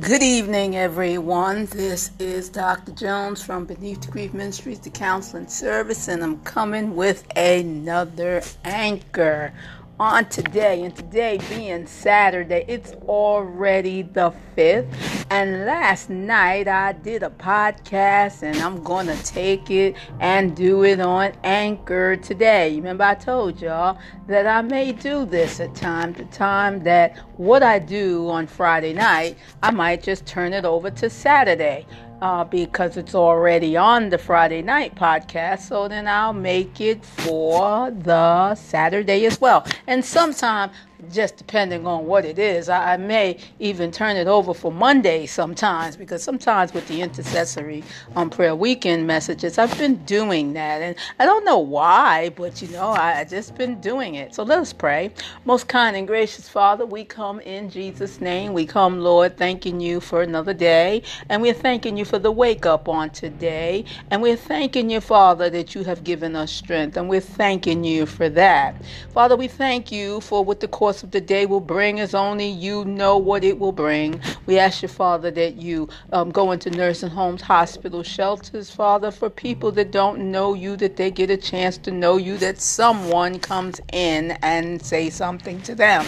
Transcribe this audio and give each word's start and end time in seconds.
Good 0.00 0.22
evening, 0.22 0.76
everyone. 0.76 1.66
This 1.66 2.10
is 2.18 2.50
Dr. 2.50 2.92
Jones 2.92 3.42
from 3.42 3.64
Beneath 3.64 4.02
the 4.02 4.12
Grief 4.12 4.34
Ministries, 4.34 4.78
the 4.78 4.90
counseling 4.90 5.48
service, 5.48 6.08
and 6.08 6.22
I'm 6.22 6.40
coming 6.42 6.94
with 6.94 7.26
another 7.36 8.42
anchor 8.64 9.52
on 10.00 10.26
today. 10.26 10.82
And 10.82 10.94
today 10.94 11.40
being 11.48 11.86
Saturday, 11.86 12.64
it's 12.68 12.92
already 13.06 14.02
the 14.02 14.32
5th. 14.56 14.86
And 15.30 15.66
last 15.66 16.08
night 16.10 16.68
I 16.68 16.92
did 16.92 17.22
a 17.22 17.30
podcast, 17.30 18.42
and 18.42 18.56
I'm 18.58 18.82
to 19.06 19.22
take 19.24 19.70
it 19.70 19.96
and 20.20 20.56
do 20.56 20.84
it 20.84 21.00
on 21.00 21.32
Anchor 21.44 22.16
today. 22.16 22.76
Remember, 22.76 23.04
I 23.04 23.14
told 23.14 23.60
y'all 23.60 23.98
that 24.26 24.46
I 24.46 24.62
may 24.62 24.92
do 24.92 25.24
this 25.24 25.60
at 25.60 25.74
time 25.74 26.14
to 26.14 26.24
time, 26.26 26.82
that 26.84 27.16
what 27.36 27.62
I 27.62 27.78
do 27.78 28.28
on 28.28 28.46
Friday 28.46 28.92
night, 28.92 29.36
I 29.62 29.70
might 29.70 30.02
just 30.02 30.26
turn 30.26 30.52
it 30.52 30.64
over 30.64 30.90
to 30.90 31.10
Saturday 31.10 31.86
uh, 32.20 32.44
because 32.44 32.96
it's 32.96 33.14
already 33.14 33.76
on 33.76 34.08
the 34.08 34.18
Friday 34.18 34.62
night 34.62 34.94
podcast. 34.94 35.60
So 35.60 35.88
then 35.88 36.08
I'll 36.08 36.32
make 36.32 36.80
it 36.80 37.04
for 37.04 37.90
the 37.90 38.54
Saturday 38.54 39.24
as 39.26 39.40
well. 39.40 39.66
And 39.86 40.04
sometime 40.04 40.70
just 41.12 41.36
depending 41.36 41.86
on 41.86 42.06
what 42.06 42.24
it 42.24 42.38
is. 42.38 42.68
I, 42.68 42.94
I, 42.94 42.96
may 42.96 43.38
even 43.58 43.90
turn 43.90 44.16
it 44.16 44.26
over 44.26 44.52
for 44.52 44.72
Monday 44.72 45.26
sometimes 45.26 45.96
because 45.96 46.22
sometimes 46.22 46.74
with 46.74 46.86
the 46.88 47.00
intercessory 47.00 47.84
on 48.16 48.22
um, 48.22 48.30
prayer 48.30 48.54
weekend 48.54 49.06
messages, 49.06 49.58
I've 49.58 49.76
been 49.78 49.96
doing 50.04 50.52
that. 50.54 50.82
And 50.82 50.96
I 51.18 51.24
don't 51.24 51.44
know 51.44 51.58
why, 51.58 52.30
but 52.30 52.60
you 52.60 52.68
know, 52.68 52.88
I, 52.88 53.24
just 53.24 53.54
been 53.56 53.80
doing 53.80 54.16
it. 54.16 54.34
So 54.34 54.42
let 54.42 54.58
us 54.58 54.72
pray. 54.72 55.12
Most 55.44 55.68
kind 55.68 55.96
and 55.96 56.06
gracious 56.06 56.48
Father, 56.48 56.84
we 56.84 57.04
come 57.04 57.40
in 57.40 57.70
Jesus' 57.70 58.20
name. 58.20 58.52
We 58.52 58.66
come, 58.66 59.00
Lord, 59.00 59.36
thanking 59.36 59.80
you 59.80 60.00
for 60.00 60.22
another 60.22 60.54
day. 60.54 61.02
And 61.28 61.42
we're 61.42 61.54
thanking 61.54 61.96
you 61.96 62.04
for 62.04 62.18
the 62.18 62.32
wake 62.32 62.66
up 62.66 62.88
on 62.88 63.10
today. 63.10 63.84
And 64.10 64.22
we're 64.22 64.36
thanking 64.36 64.90
you, 64.90 65.00
Father, 65.00 65.48
that 65.50 65.74
you 65.74 65.84
have 65.84 66.04
given 66.04 66.34
us 66.34 66.50
strength. 66.50 66.96
And 66.96 67.08
we're 67.08 67.20
thanking 67.20 67.84
you 67.84 68.06
for 68.06 68.28
that. 68.30 68.82
Father, 69.12 69.36
we 69.36 69.48
thank 69.48 69.92
you 69.92 70.20
for 70.20 70.44
what 70.44 70.60
the 70.60 70.68
course 70.88 71.02
of 71.02 71.10
the 71.10 71.20
day 71.20 71.44
will 71.44 71.60
bring 71.60 72.00
as 72.00 72.14
only 72.14 72.48
you 72.48 72.82
know 72.86 73.18
what 73.18 73.44
it 73.44 73.58
will 73.58 73.72
bring. 73.72 74.18
We 74.46 74.58
ask 74.58 74.80
you, 74.80 74.88
Father, 74.88 75.30
that 75.32 75.56
you 75.56 75.86
um, 76.14 76.30
go 76.30 76.52
into 76.52 76.70
nursing 76.70 77.10
homes, 77.10 77.42
hospitals, 77.42 78.06
shelters, 78.06 78.70
Father, 78.70 79.10
for 79.10 79.28
people 79.28 79.70
that 79.72 79.90
don't 79.90 80.30
know 80.32 80.54
you, 80.54 80.76
that 80.76 80.96
they 80.96 81.10
get 81.10 81.28
a 81.28 81.36
chance 81.36 81.76
to 81.76 81.90
know 81.90 82.16
you, 82.16 82.38
that 82.38 82.58
someone 82.58 83.38
comes 83.38 83.82
in 83.92 84.30
and 84.42 84.80
say 84.80 85.10
something 85.10 85.60
to 85.60 85.74
them 85.74 86.06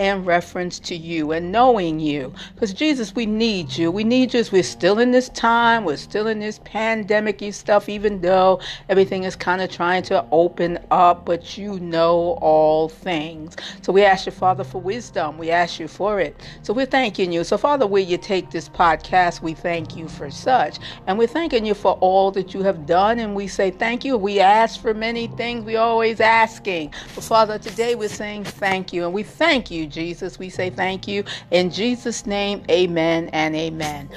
in 0.00 0.24
reference 0.24 0.80
to 0.80 0.96
you 0.96 1.30
and 1.30 1.52
knowing 1.52 2.00
you. 2.00 2.34
Because, 2.56 2.74
Jesus, 2.74 3.14
we 3.14 3.26
need 3.26 3.76
you. 3.76 3.92
We 3.92 4.02
need 4.02 4.34
you 4.34 4.42
we're 4.50 4.64
still 4.64 4.98
in 4.98 5.12
this 5.12 5.28
time, 5.28 5.84
we're 5.84 5.96
still 5.96 6.26
in 6.26 6.40
this 6.40 6.58
pandemic 6.64 7.44
stuff, 7.54 7.88
even 7.88 8.20
though 8.20 8.58
everything 8.88 9.22
is 9.22 9.36
kind 9.36 9.60
of 9.62 9.70
trying 9.70 10.02
to 10.02 10.24
open 10.32 10.80
up, 10.90 11.24
but 11.24 11.56
you 11.56 11.78
know 11.78 12.36
all 12.40 12.88
things. 12.88 13.54
So 13.82 13.92
we 13.92 14.02
ask 14.02 14.15
ask 14.16 14.24
you, 14.24 14.32
Father, 14.32 14.64
for 14.64 14.80
wisdom. 14.80 15.36
We 15.36 15.50
ask 15.50 15.78
you 15.78 15.88
for 15.88 16.20
it. 16.20 16.40
So 16.62 16.72
we're 16.72 16.86
thanking 16.86 17.32
you. 17.32 17.44
So, 17.44 17.58
Father, 17.58 17.86
where 17.86 18.02
you 18.02 18.16
take 18.16 18.50
this 18.50 18.66
podcast, 18.66 19.42
we 19.42 19.52
thank 19.52 19.94
you 19.94 20.08
for 20.08 20.30
such. 20.30 20.78
And 21.06 21.18
we're 21.18 21.26
thanking 21.26 21.66
you 21.66 21.74
for 21.74 21.98
all 22.00 22.30
that 22.30 22.54
you 22.54 22.62
have 22.62 22.86
done. 22.86 23.18
And 23.18 23.34
we 23.34 23.46
say 23.46 23.70
thank 23.70 24.06
you. 24.06 24.16
We 24.16 24.40
ask 24.40 24.80
for 24.80 24.94
many 24.94 25.26
things. 25.26 25.66
We 25.66 25.76
always 25.76 26.18
asking. 26.18 26.94
But 27.14 27.24
Father, 27.24 27.58
today 27.58 27.94
we're 27.94 28.08
saying 28.08 28.44
thank 28.44 28.90
you. 28.90 29.04
And 29.04 29.12
we 29.12 29.22
thank 29.22 29.70
you, 29.70 29.86
Jesus. 29.86 30.38
We 30.38 30.48
say 30.48 30.70
thank 30.70 31.06
you. 31.06 31.22
In 31.50 31.70
Jesus' 31.70 32.24
name, 32.24 32.62
amen 32.70 33.28
and 33.34 33.54
amen. 33.54 34.08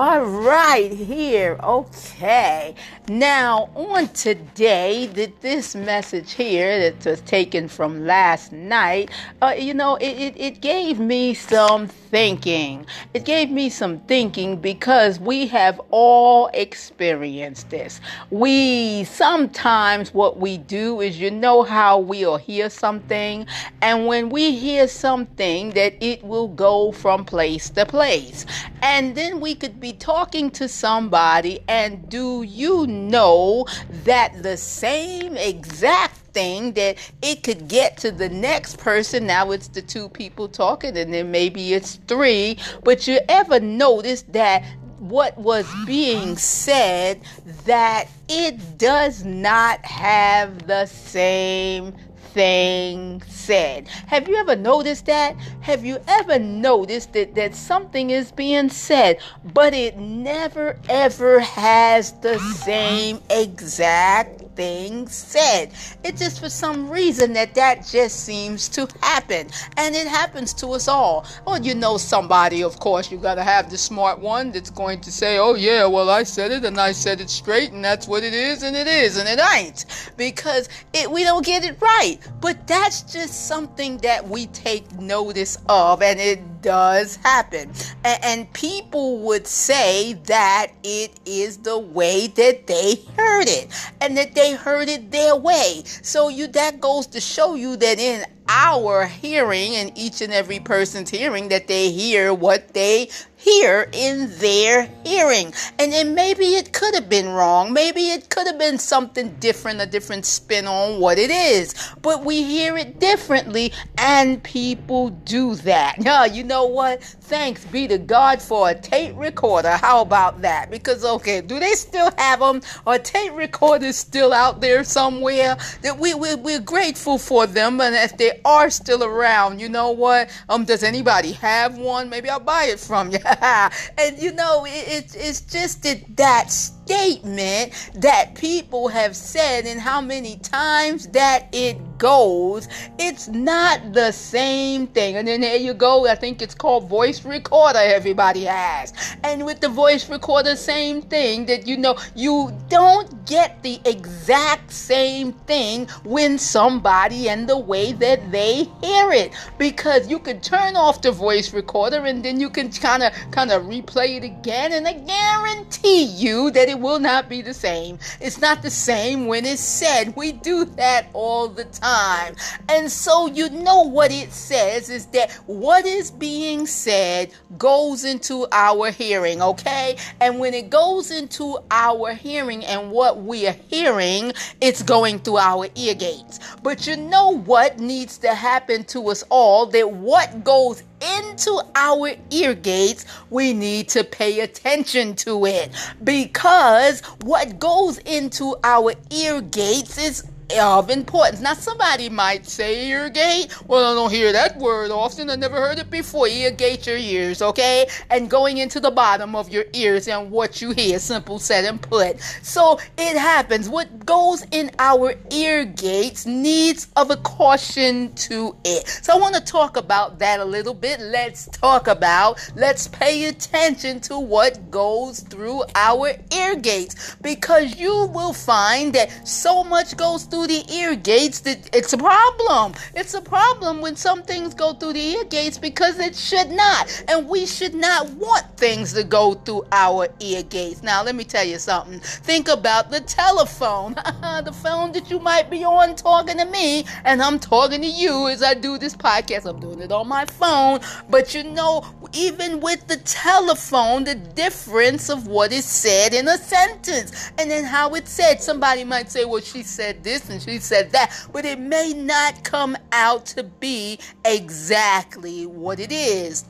All 0.00 0.26
right, 0.26 0.92
here. 0.92 1.58
Okay. 1.60 2.76
Now, 3.08 3.68
on 3.74 4.06
today, 4.10 5.06
that 5.14 5.40
this 5.40 5.74
message 5.74 6.34
here 6.34 6.78
that 6.78 7.04
was 7.04 7.20
taken 7.22 7.66
from 7.66 8.06
last 8.06 8.52
night, 8.52 9.10
uh, 9.42 9.56
you 9.58 9.74
know, 9.74 9.96
it, 9.96 10.16
it, 10.16 10.34
it 10.36 10.60
gave 10.60 11.00
me 11.00 11.34
some 11.34 11.88
thinking. 11.88 12.86
It 13.12 13.24
gave 13.24 13.50
me 13.50 13.70
some 13.70 13.98
thinking 14.02 14.58
because 14.58 15.18
we 15.18 15.48
have 15.48 15.80
all 15.90 16.48
experienced 16.54 17.70
this. 17.70 18.00
We 18.30 19.02
sometimes, 19.02 20.14
what 20.14 20.38
we 20.38 20.58
do 20.58 21.00
is, 21.00 21.18
you 21.18 21.32
know, 21.32 21.64
how 21.64 21.98
we'll 21.98 22.36
hear 22.36 22.70
something, 22.70 23.48
and 23.82 24.06
when 24.06 24.28
we 24.28 24.52
hear 24.52 24.86
something, 24.86 25.70
that 25.70 25.94
it 26.00 26.22
will 26.22 26.46
go 26.46 26.92
from 26.92 27.24
place 27.24 27.68
to 27.70 27.84
place. 27.84 28.46
And 28.82 29.14
then 29.14 29.40
we 29.40 29.54
could 29.54 29.80
be 29.80 29.92
talking 29.92 30.50
to 30.52 30.68
somebody, 30.68 31.60
and 31.68 32.08
do 32.08 32.42
you 32.42 32.86
know 32.86 33.66
that 34.04 34.42
the 34.42 34.56
same 34.56 35.36
exact 35.36 36.16
thing 36.32 36.72
that 36.74 36.96
it 37.22 37.42
could 37.42 37.68
get 37.68 37.96
to 37.98 38.10
the 38.12 38.28
next 38.28 38.78
person. 38.78 39.26
Now 39.26 39.50
it's 39.50 39.68
the 39.68 39.82
two 39.82 40.08
people 40.08 40.48
talking, 40.48 40.96
and 40.96 41.12
then 41.12 41.30
maybe 41.30 41.74
it's 41.74 41.96
three. 42.06 42.58
But 42.84 43.08
you 43.08 43.18
ever 43.28 43.60
notice 43.60 44.22
that 44.28 44.64
what 44.98 45.36
was 45.38 45.66
being 45.86 46.36
said 46.36 47.20
that 47.64 48.08
it 48.28 48.78
does 48.78 49.24
not 49.24 49.84
have 49.84 50.66
the 50.66 50.86
same 50.86 51.94
thing 52.32 53.22
said. 53.28 53.88
Have 54.06 54.28
you 54.28 54.36
ever 54.36 54.56
noticed 54.56 55.06
that? 55.06 55.36
Have 55.60 55.84
you 55.84 55.98
ever 56.06 56.38
noticed 56.38 57.12
that, 57.14 57.34
that 57.34 57.54
something 57.54 58.10
is 58.10 58.30
being 58.30 58.68
said, 58.68 59.18
but 59.54 59.72
it 59.74 59.96
never 59.96 60.78
ever 60.88 61.40
has 61.40 62.12
the 62.20 62.38
same 62.38 63.20
exact 63.30 64.42
thing 64.54 65.08
said? 65.08 65.72
It's 66.04 66.20
just 66.20 66.40
for 66.40 66.50
some 66.50 66.90
reason 66.90 67.32
that 67.34 67.54
that 67.54 67.86
just 67.86 68.24
seems 68.24 68.68
to 68.70 68.86
happen. 69.02 69.48
And 69.76 69.94
it 69.94 70.06
happens 70.06 70.52
to 70.54 70.68
us 70.68 70.88
all. 70.88 71.26
Well, 71.46 71.62
you 71.62 71.74
know 71.74 71.96
somebody, 71.96 72.62
of 72.62 72.78
course, 72.78 73.10
you 73.10 73.18
got 73.18 73.36
to 73.36 73.42
have 73.44 73.70
the 73.70 73.78
smart 73.78 74.18
one 74.18 74.52
that's 74.52 74.70
going 74.70 75.00
to 75.02 75.12
say, 75.12 75.38
oh, 75.38 75.54
yeah, 75.54 75.86
well, 75.86 76.10
I 76.10 76.24
said 76.24 76.50
it 76.50 76.64
and 76.64 76.78
I 76.78 76.92
said 76.92 77.20
it 77.20 77.30
straight 77.30 77.72
and 77.72 77.84
that's 77.84 78.06
what 78.06 78.22
it 78.22 78.34
is 78.34 78.62
and 78.62 78.76
it 78.76 78.86
is 78.86 79.16
and 79.16 79.28
it 79.28 79.40
ain't. 79.54 79.86
Because 80.16 80.68
it, 80.92 81.10
we 81.10 81.24
don't 81.24 81.44
get 81.44 81.64
it 81.64 81.80
right. 81.80 82.18
But 82.40 82.66
that's 82.66 83.02
just 83.02 83.46
something 83.46 83.98
that 83.98 84.26
we 84.26 84.46
take 84.46 84.90
notice 84.98 85.58
of, 85.68 86.02
and 86.02 86.20
it 86.20 86.62
does 86.62 87.16
happen. 87.16 87.70
And, 88.04 88.24
and, 88.24 88.52
people 88.52 89.18
would 89.20 89.46
say 89.46 90.14
that 90.24 90.68
it 90.82 91.20
is 91.24 91.58
the 91.58 91.78
way 91.78 92.26
that 92.28 92.66
they 92.66 92.96
heard 93.16 93.48
it, 93.48 93.72
and 94.00 94.16
that 94.16 94.34
they 94.34 94.54
heard 94.54 94.88
it 94.88 95.10
their 95.10 95.36
way. 95.36 95.82
So 96.02 96.28
you 96.28 96.46
that 96.48 96.80
goes 96.80 97.06
to 97.08 97.20
show 97.20 97.54
you 97.54 97.76
that 97.76 97.98
in 97.98 98.24
our 98.48 99.06
hearing 99.06 99.74
and 99.76 99.92
each 99.96 100.22
and 100.22 100.32
every 100.32 100.58
person's 100.58 101.10
hearing 101.10 101.48
that 101.48 101.66
they 101.66 101.90
hear 101.90 102.32
what 102.32 102.72
they 102.72 103.10
hear 103.48 103.88
in 103.92 104.30
their 104.38 104.88
hearing. 105.04 105.52
And 105.78 105.92
then 105.92 106.14
maybe 106.14 106.46
it 106.56 106.72
could 106.72 106.94
have 106.94 107.08
been 107.08 107.28
wrong. 107.30 107.72
Maybe 107.72 108.10
it 108.10 108.28
could 108.30 108.46
have 108.46 108.58
been 108.58 108.78
something 108.78 109.36
different, 109.40 109.80
a 109.80 109.86
different 109.86 110.26
spin 110.26 110.66
on 110.66 111.00
what 111.00 111.18
it 111.18 111.30
is. 111.30 111.74
But 112.02 112.24
we 112.24 112.42
hear 112.42 112.76
it 112.76 113.00
differently, 113.00 113.72
and 113.98 114.42
people 114.42 115.10
do 115.10 115.54
that. 115.56 115.96
Yeah, 116.08 116.24
you 116.24 116.44
know 116.44 116.64
what? 116.64 117.02
Thanks 117.02 117.64
be 117.66 117.86
to 117.88 117.98
God 117.98 118.40
for 118.40 118.70
a 118.70 118.74
tape 118.74 119.14
recorder. 119.16 119.72
How 119.76 120.00
about 120.00 120.40
that? 120.42 120.70
Because, 120.70 121.04
okay, 121.04 121.42
do 121.42 121.58
they 121.60 121.72
still 121.72 122.10
have 122.16 122.40
them? 122.40 122.62
Are 122.86 122.98
tape 122.98 123.34
recorders 123.34 123.96
still 123.96 124.32
out 124.32 124.60
there 124.62 124.84
somewhere? 124.84 125.56
That 125.82 125.98
we, 125.98 126.14
we, 126.14 126.34
we're 126.36 126.60
grateful 126.60 127.18
for 127.18 127.46
them, 127.46 127.80
and 127.80 127.94
if 127.94 128.16
they 128.16 128.40
are 128.44 128.70
still 128.70 129.04
around, 129.04 129.60
you 129.60 129.68
know 129.68 129.90
what? 129.90 130.30
Um, 130.48 130.64
does 130.64 130.82
anybody 130.82 131.32
have 131.32 131.76
one? 131.78 132.08
Maybe 132.08 132.30
I'll 132.30 132.40
buy 132.40 132.64
it 132.64 132.80
from 132.80 133.10
you. 133.10 133.18
and 133.98 134.18
you 134.18 134.32
know, 134.32 134.64
it, 134.66 135.14
it's 135.16 135.40
just 135.42 135.82
that 136.16 136.70
statement 136.88 137.90
that 137.96 138.34
people 138.34 138.88
have 138.88 139.14
said 139.14 139.66
and 139.66 139.78
how 139.78 140.00
many 140.00 140.36
times 140.38 141.06
that 141.08 141.46
it 141.52 141.76
goes, 141.98 142.66
it's 142.98 143.28
not 143.28 143.92
the 143.92 144.10
same 144.12 144.86
thing. 144.86 145.16
And 145.16 145.28
then 145.28 145.40
there 145.42 145.56
you 145.56 145.74
go. 145.74 146.06
I 146.06 146.14
think 146.14 146.40
it's 146.40 146.54
called 146.54 146.88
voice 146.88 147.24
recorder, 147.24 147.80
everybody 147.80 148.44
has. 148.44 148.92
And 149.22 149.44
with 149.44 149.60
the 149.60 149.68
voice 149.68 150.08
recorder, 150.08 150.56
same 150.56 151.02
thing 151.02 151.44
that 151.46 151.66
you 151.66 151.76
know, 151.76 151.98
you 152.14 152.56
don't 152.68 153.26
get 153.26 153.62
the 153.62 153.80
exact 153.84 154.72
same 154.72 155.32
thing 155.32 155.88
when 156.04 156.38
somebody 156.38 157.28
and 157.28 157.48
the 157.48 157.58
way 157.58 157.92
that 157.92 158.30
they 158.30 158.64
hear 158.82 159.12
it. 159.12 159.34
Because 159.58 160.08
you 160.08 160.18
can 160.18 160.40
turn 160.40 160.76
off 160.76 161.02
the 161.02 161.12
voice 161.12 161.52
recorder 161.52 162.06
and 162.06 162.24
then 162.24 162.40
you 162.40 162.48
can 162.48 162.70
kind 162.70 163.02
of 163.02 163.12
kind 163.30 163.50
of 163.50 163.64
replay 163.64 164.16
it 164.16 164.24
again. 164.24 164.72
And 164.72 164.86
I 164.86 164.94
guarantee 164.94 166.04
you 166.04 166.50
that 166.52 166.68
it 166.68 166.77
will 166.80 166.98
not 166.98 167.28
be 167.28 167.42
the 167.42 167.54
same. 167.54 167.98
It's 168.20 168.40
not 168.40 168.62
the 168.62 168.70
same 168.70 169.26
when 169.26 169.44
it's 169.44 169.60
said. 169.60 170.14
We 170.16 170.32
do 170.32 170.64
that 170.64 171.08
all 171.12 171.48
the 171.48 171.64
time 171.64 172.28
time. 172.28 172.36
And 172.68 172.90
so 172.90 173.26
you 173.26 173.50
know 173.50 173.82
what 173.82 174.10
it 174.10 174.32
says 174.32 174.90
is 174.90 175.06
that 175.06 175.32
what 175.46 175.86
is 175.86 176.10
being 176.10 176.66
said 176.66 177.32
goes 177.56 178.04
into 178.04 178.46
our 178.52 178.90
hearing, 178.90 179.42
okay? 179.42 179.96
And 180.20 180.38
when 180.38 180.54
it 180.54 180.70
goes 180.70 181.10
into 181.10 181.58
our 181.70 182.12
hearing 182.14 182.64
and 182.64 182.90
what 182.90 183.22
we 183.22 183.46
are 183.46 183.56
hearing, 183.68 184.32
it's 184.60 184.82
going 184.82 185.20
through 185.20 185.38
our 185.38 185.68
ear 185.74 185.94
gates. 185.94 186.40
But 186.62 186.86
you 186.86 186.96
know 186.96 187.38
what 187.38 187.78
needs 187.78 188.18
to 188.18 188.34
happen 188.34 188.84
to 188.84 189.08
us 189.08 189.24
all 189.30 189.66
that 189.66 189.90
what 189.90 190.44
goes 190.44 190.82
into 191.00 191.62
our 191.74 192.10
ear 192.30 192.54
gates, 192.54 193.04
we 193.30 193.52
need 193.52 193.88
to 193.90 194.04
pay 194.04 194.40
attention 194.40 195.14
to 195.16 195.46
it. 195.46 195.70
Because 196.02 197.00
what 197.22 197.58
goes 197.58 197.98
into 197.98 198.56
our 198.64 198.94
ear 199.10 199.40
gates 199.40 199.98
is 199.98 200.24
of 200.56 200.90
importance. 200.90 201.40
Now, 201.40 201.54
somebody 201.54 202.08
might 202.08 202.46
say 202.46 202.88
ear 202.88 203.10
gate. 203.10 203.54
Well, 203.66 203.92
I 203.92 203.94
don't 203.94 204.10
hear 204.10 204.32
that 204.32 204.56
word 204.56 204.90
often. 204.90 205.30
I 205.30 205.36
never 205.36 205.56
heard 205.56 205.78
it 205.78 205.90
before. 205.90 206.26
Ear 206.26 206.50
gate 206.50 206.86
your 206.86 206.96
ears, 206.96 207.42
okay? 207.42 207.86
And 208.10 208.30
going 208.30 208.58
into 208.58 208.80
the 208.80 208.90
bottom 208.90 209.36
of 209.36 209.50
your 209.50 209.64
ears 209.72 210.08
and 210.08 210.30
what 210.30 210.62
you 210.62 210.70
hear. 210.70 210.98
Simple 210.98 211.38
said 211.38 211.64
and 211.64 211.80
put. 211.80 212.20
So 212.42 212.78
it 212.96 213.16
happens. 213.16 213.68
What 213.68 214.06
goes 214.06 214.44
in 214.50 214.70
our 214.78 215.14
ear 215.30 215.64
gates 215.64 216.24
needs 216.24 216.88
of 216.96 217.10
a 217.10 217.16
caution 217.16 218.12
to 218.14 218.56
it. 218.64 218.88
So 219.02 219.12
I 219.12 219.16
want 219.16 219.34
to 219.34 219.40
talk 219.42 219.76
about 219.76 220.18
that 220.18 220.40
a 220.40 220.44
little 220.44 220.74
bit. 220.74 221.00
Let's 221.00 221.46
talk 221.48 221.88
about, 221.88 222.38
let's 222.56 222.88
pay 222.88 223.26
attention 223.26 224.00
to 224.00 224.18
what 224.18 224.70
goes 224.70 225.20
through 225.20 225.64
our 225.74 226.12
ear 226.34 226.56
gates 226.56 227.16
because 227.20 227.76
you 227.76 228.06
will 228.06 228.32
find 228.32 228.94
that 228.94 229.28
so 229.28 229.62
much 229.62 229.96
goes 229.96 230.24
through 230.24 230.37
through 230.38 230.46
the 230.46 230.72
ear 230.72 230.94
gates, 230.94 231.42
it's 231.44 231.92
a 231.92 231.98
problem. 231.98 232.72
It's 232.94 233.14
a 233.14 233.20
problem 233.20 233.80
when 233.80 233.96
some 233.96 234.22
things 234.22 234.54
go 234.54 234.72
through 234.72 234.92
the 234.92 235.00
ear 235.00 235.24
gates 235.24 235.58
because 235.58 235.98
it 235.98 236.14
should 236.14 236.50
not. 236.50 237.04
And 237.08 237.28
we 237.28 237.44
should 237.44 237.74
not 237.74 238.08
want 238.10 238.44
things 238.56 238.92
to 238.92 239.02
go 239.02 239.34
through 239.34 239.66
our 239.72 240.06
ear 240.20 240.44
gates. 240.44 240.82
Now, 240.82 241.02
let 241.02 241.16
me 241.16 241.24
tell 241.24 241.44
you 241.44 241.58
something. 241.58 241.98
Think 242.00 242.48
about 242.48 242.90
the 242.90 243.00
telephone, 243.00 243.94
the 244.44 244.54
phone 244.62 244.92
that 244.92 245.10
you 245.10 245.18
might 245.18 245.50
be 245.50 245.64
on 245.64 245.96
talking 245.96 246.38
to 246.38 246.44
me, 246.44 246.84
and 247.04 247.20
I'm 247.20 247.40
talking 247.40 247.80
to 247.80 247.88
you 247.88 248.28
as 248.28 248.42
I 248.42 248.54
do 248.54 248.78
this 248.78 248.94
podcast. 248.94 249.44
I'm 249.46 249.58
doing 249.58 249.80
it 249.80 249.90
on 249.90 250.06
my 250.06 250.24
phone. 250.24 250.80
But 251.10 251.34
you 251.34 251.42
know, 251.42 251.84
even 252.12 252.60
with 252.60 252.86
the 252.86 252.98
telephone, 252.98 254.04
the 254.04 254.14
difference 254.14 255.08
of 255.08 255.26
what 255.26 255.52
is 255.52 255.64
said 255.64 256.14
in 256.14 256.28
a 256.28 256.38
sentence 256.38 257.32
and 257.38 257.50
then 257.50 257.64
how 257.64 257.94
it's 257.94 258.10
said. 258.10 258.40
Somebody 258.40 258.84
might 258.84 259.10
say, 259.10 259.24
well, 259.24 259.40
she 259.40 259.62
said 259.62 260.04
this 260.04 260.27
and 260.30 260.42
she 260.42 260.58
said 260.58 260.92
that, 260.92 261.12
but 261.32 261.44
it 261.44 261.58
may 261.58 261.92
not 261.92 262.44
come 262.44 262.76
out 262.92 263.26
to 263.26 263.42
be 263.44 263.98
exactly 264.24 265.46
what 265.46 265.80
it 265.80 265.92
is 265.92 266.44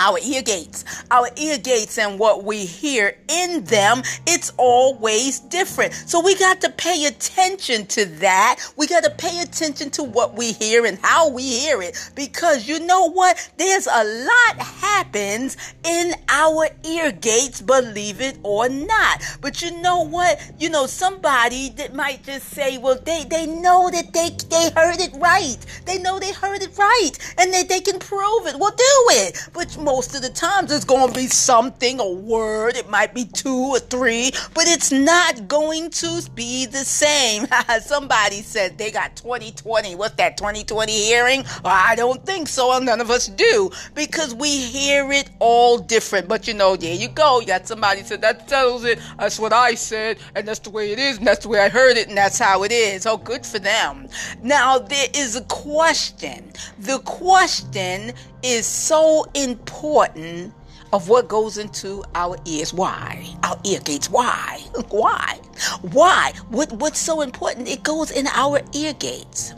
our 0.00 0.18
ear 0.24 0.42
gates, 0.42 0.84
our 1.10 1.28
ear 1.36 1.58
gates 1.58 1.98
and 1.98 2.18
what 2.18 2.42
we 2.42 2.64
hear 2.64 3.16
in 3.28 3.62
them, 3.64 4.02
it's 4.26 4.50
always 4.56 5.40
different. 5.40 5.92
So 5.92 6.20
we 6.20 6.34
got 6.36 6.60
to 6.62 6.70
pay 6.70 7.04
attention 7.04 7.86
to 7.88 8.06
that. 8.06 8.60
We 8.76 8.86
got 8.86 9.04
to 9.04 9.10
pay 9.10 9.40
attention 9.42 9.90
to 9.90 10.02
what 10.02 10.34
we 10.34 10.52
hear 10.52 10.86
and 10.86 10.98
how 11.02 11.28
we 11.28 11.42
hear 11.42 11.82
it 11.82 12.10
because 12.14 12.66
you 12.66 12.80
know 12.80 13.10
what? 13.10 13.50
There's 13.58 13.86
a 13.86 14.04
lot 14.04 14.58
happens 14.58 15.56
in 15.84 16.14
our 16.28 16.68
ear 16.84 17.12
gates, 17.12 17.60
believe 17.60 18.22
it 18.22 18.38
or 18.42 18.68
not. 18.68 19.22
But 19.42 19.60
you 19.60 19.80
know 19.82 20.02
what? 20.06 20.40
You 20.58 20.70
know, 20.70 20.86
somebody 20.86 21.68
that 21.70 21.94
might 21.94 22.24
just 22.24 22.48
say, 22.48 22.78
well, 22.78 22.98
they, 23.04 23.24
they 23.24 23.46
know 23.46 23.90
that 23.90 24.12
they, 24.14 24.30
they 24.48 24.70
heard 24.74 25.00
it 25.00 25.14
right. 25.18 25.58
They 25.84 25.98
know 25.98 26.18
they 26.18 26.32
heard 26.32 26.62
it 26.62 26.76
right 26.78 27.12
and 27.36 27.52
that 27.52 27.68
they 27.68 27.80
can 27.80 27.98
prove 27.98 28.46
it. 28.46 28.56
Well, 28.58 28.70
do 28.70 29.04
it. 29.10 29.48
But 29.52 29.76
most 29.90 30.14
of 30.14 30.22
the 30.22 30.30
times 30.30 30.70
it's 30.70 30.84
going 30.84 31.08
to 31.08 31.18
be 31.18 31.26
something, 31.26 31.98
a 31.98 32.08
word. 32.08 32.76
It 32.76 32.88
might 32.88 33.12
be 33.12 33.24
two 33.24 33.72
or 33.74 33.80
three, 33.80 34.30
but 34.54 34.68
it's 34.68 34.92
not 34.92 35.48
going 35.48 35.90
to 35.90 36.22
be 36.32 36.64
the 36.66 36.84
same. 36.84 37.48
Somebody 37.80 38.42
said 38.42 38.78
they 38.78 38.92
got 38.92 39.16
2020. 39.16 39.96
What's 39.96 40.14
that, 40.14 40.36
2020 40.36 40.92
hearing? 40.92 41.44
I 41.64 41.96
don't 41.96 42.24
think 42.24 42.46
so. 42.46 42.78
None 42.78 43.00
of 43.00 43.10
us 43.10 43.26
do 43.26 43.72
because 43.96 44.32
we 44.32 44.58
hear 44.58 45.10
it 45.10 45.28
all 45.40 45.78
different. 45.78 46.28
But 46.28 46.46
you 46.46 46.54
know, 46.54 46.76
there 46.76 46.94
you 46.94 47.08
go. 47.08 47.40
You 47.40 47.48
got 47.48 47.66
somebody 47.66 48.04
said 48.04 48.20
that 48.20 48.48
settles 48.48 48.84
it. 48.84 49.00
That's 49.18 49.40
what 49.40 49.52
I 49.52 49.74
said, 49.74 50.18
and 50.36 50.46
that's 50.46 50.60
the 50.60 50.70
way 50.70 50.92
it 50.92 51.00
is, 51.00 51.18
and 51.18 51.26
that's 51.26 51.42
the 51.42 51.48
way 51.48 51.58
I 51.58 51.68
heard 51.68 51.96
it, 51.96 52.06
and 52.06 52.16
that's 52.16 52.38
how 52.38 52.62
it 52.62 52.70
is. 52.70 53.06
Oh, 53.06 53.16
good 53.16 53.44
for 53.44 53.58
them. 53.58 54.06
Now, 54.40 54.78
there 54.78 55.08
is 55.14 55.34
a 55.34 55.42
question. 55.42 56.52
The 56.78 57.00
question 57.00 58.12
is 58.42 58.66
so 58.66 59.26
important 59.34 60.52
of 60.92 61.08
what 61.08 61.28
goes 61.28 61.58
into 61.58 62.02
our 62.14 62.36
ears. 62.44 62.74
Why? 62.74 63.26
Our 63.42 63.58
ear 63.64 63.80
gates. 63.80 64.10
Why? 64.10 64.60
Why? 64.88 65.38
Why? 65.82 66.32
What, 66.48 66.72
what's 66.72 66.98
so 66.98 67.20
important? 67.20 67.68
It 67.68 67.82
goes 67.82 68.10
in 68.10 68.26
our 68.28 68.60
ear 68.74 68.92
gates. 68.94 69.54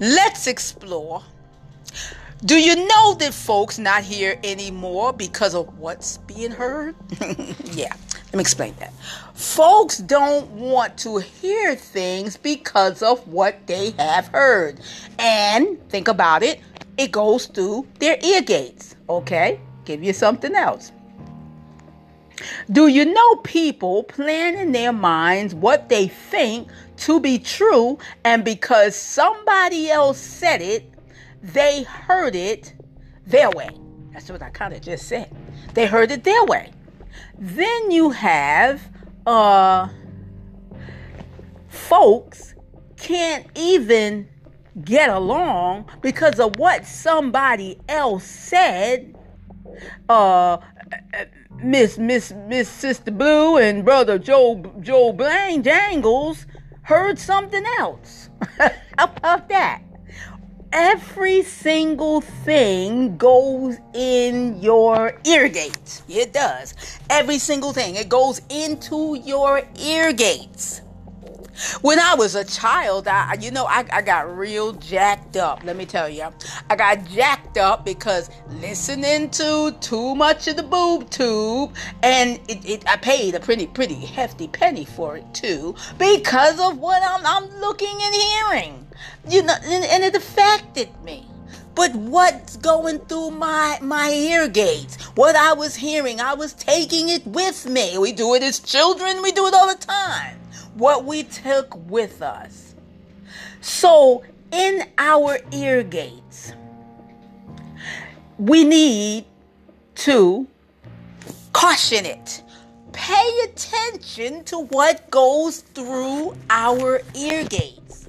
Let's 0.00 0.46
explore. 0.46 1.22
Do 2.42 2.58
you 2.58 2.74
know 2.74 3.14
that 3.16 3.34
folks 3.34 3.78
not 3.78 4.02
here 4.02 4.40
anymore 4.42 5.12
because 5.12 5.54
of 5.54 5.78
what's 5.78 6.16
being 6.18 6.50
heard? 6.50 6.94
yeah, 7.64 7.92
let 7.92 8.34
me 8.34 8.40
explain 8.40 8.74
that. 8.78 8.94
Folks 9.34 9.98
don't 9.98 10.50
want 10.52 10.96
to 10.98 11.18
hear 11.18 11.74
things 11.74 12.38
because 12.38 13.02
of 13.02 13.28
what 13.28 13.66
they 13.66 13.90
have 13.98 14.28
heard. 14.28 14.80
And 15.18 15.86
think 15.90 16.08
about 16.08 16.42
it 16.42 16.60
it 17.00 17.12
goes 17.12 17.46
through 17.46 17.86
their 17.98 18.18
ear 18.22 18.42
gates. 18.42 18.94
Okay, 19.08 19.58
give 19.86 20.04
you 20.04 20.12
something 20.12 20.54
else. 20.54 20.92
Do 22.70 22.88
you 22.88 23.06
know 23.06 23.36
people 23.36 24.04
plan 24.04 24.54
in 24.54 24.72
their 24.72 24.92
minds 24.92 25.54
what 25.54 25.88
they 25.88 26.08
think 26.08 26.68
to 26.98 27.18
be 27.18 27.38
true, 27.38 27.98
and 28.24 28.44
because 28.44 28.94
somebody 28.94 29.90
else 29.90 30.18
said 30.18 30.60
it, 30.60 30.92
they 31.42 31.84
heard 31.84 32.36
it 32.36 32.74
their 33.26 33.50
way? 33.50 33.70
That's 34.12 34.30
what 34.30 34.42
I 34.42 34.50
kind 34.50 34.74
of 34.74 34.82
just 34.82 35.08
said. 35.08 35.34
They 35.72 35.86
heard 35.86 36.10
it 36.10 36.22
their 36.22 36.44
way. 36.44 36.70
Then 37.38 37.90
you 37.90 38.10
have 38.10 38.82
uh 39.26 39.88
folks 41.68 42.54
can't 42.96 43.46
even 43.54 44.28
get 44.84 45.10
along 45.10 45.86
because 46.00 46.38
of 46.40 46.58
what 46.58 46.86
somebody 46.86 47.78
else 47.88 48.24
said. 48.24 49.14
Uh, 50.08 50.58
Miss 51.62 51.98
Miss 51.98 52.32
Miss 52.48 52.68
Sister 52.68 53.10
Blue 53.10 53.58
and 53.58 53.84
Brother 53.84 54.18
Joe 54.18 54.62
Joe 54.80 55.12
Blaine 55.12 55.62
Jangles 55.62 56.46
heard 56.82 57.18
something 57.18 57.64
else. 57.78 58.30
About 58.98 59.48
that? 59.48 59.82
Every 60.72 61.42
single 61.42 62.20
thing 62.20 63.16
goes 63.16 63.76
in 63.92 64.62
your 64.62 65.18
ear 65.26 65.48
gates. 65.48 66.02
It 66.08 66.32
does. 66.32 66.74
Every 67.10 67.38
single 67.38 67.72
thing. 67.72 67.96
It 67.96 68.08
goes 68.08 68.40
into 68.48 69.16
your 69.24 69.62
ear 69.80 70.12
gates. 70.12 70.82
When 71.82 71.98
I 71.98 72.14
was 72.14 72.34
a 72.34 72.44
child, 72.44 73.08
I, 73.08 73.34
you 73.40 73.50
know, 73.50 73.66
I, 73.66 73.84
I 73.92 74.02
got 74.02 74.36
real 74.36 74.72
jacked 74.72 75.36
up. 75.36 75.62
Let 75.64 75.76
me 75.76 75.86
tell 75.86 76.08
you, 76.08 76.28
I 76.68 76.76
got 76.76 77.04
jacked 77.06 77.58
up 77.58 77.84
because 77.84 78.30
listening 78.48 79.30
to 79.30 79.76
too 79.80 80.14
much 80.14 80.48
of 80.48 80.56
the 80.56 80.62
boob 80.62 81.10
tube, 81.10 81.74
and 82.02 82.40
it, 82.48 82.68
it, 82.68 82.88
I 82.88 82.96
paid 82.96 83.34
a 83.34 83.40
pretty, 83.40 83.66
pretty 83.66 83.94
hefty 83.94 84.48
penny 84.48 84.84
for 84.84 85.16
it 85.16 85.34
too 85.34 85.74
because 85.98 86.58
of 86.60 86.78
what 86.78 87.02
I'm, 87.02 87.24
I'm 87.24 87.60
looking 87.60 87.98
and 88.02 88.14
hearing. 88.14 88.86
You 89.28 89.42
know, 89.42 89.54
and, 89.62 89.84
and 89.84 90.04
it 90.04 90.14
affected 90.14 90.88
me 91.02 91.26
but 91.74 91.94
what's 91.94 92.56
going 92.56 92.98
through 93.00 93.30
my 93.30 93.78
my 93.80 94.10
ear 94.10 94.48
gates 94.48 94.96
what 95.14 95.36
i 95.36 95.52
was 95.52 95.76
hearing 95.76 96.20
i 96.20 96.34
was 96.34 96.52
taking 96.52 97.08
it 97.08 97.24
with 97.26 97.66
me 97.66 97.96
we 97.96 98.12
do 98.12 98.34
it 98.34 98.42
as 98.42 98.58
children 98.58 99.22
we 99.22 99.30
do 99.32 99.46
it 99.46 99.54
all 99.54 99.68
the 99.68 99.80
time 99.80 100.36
what 100.74 101.04
we 101.04 101.22
took 101.24 101.74
with 101.88 102.22
us. 102.22 102.74
So, 103.60 104.24
in 104.52 104.84
our 104.98 105.38
ear 105.52 105.82
gates, 105.82 106.52
we 108.38 108.64
need 108.64 109.24
to 109.96 110.46
caution 111.52 112.06
it. 112.06 112.42
Pay 112.92 113.40
attention 113.44 114.44
to 114.44 114.60
what 114.60 115.10
goes 115.10 115.60
through 115.60 116.34
our 116.48 117.02
ear 117.14 117.44
gates. 117.44 118.08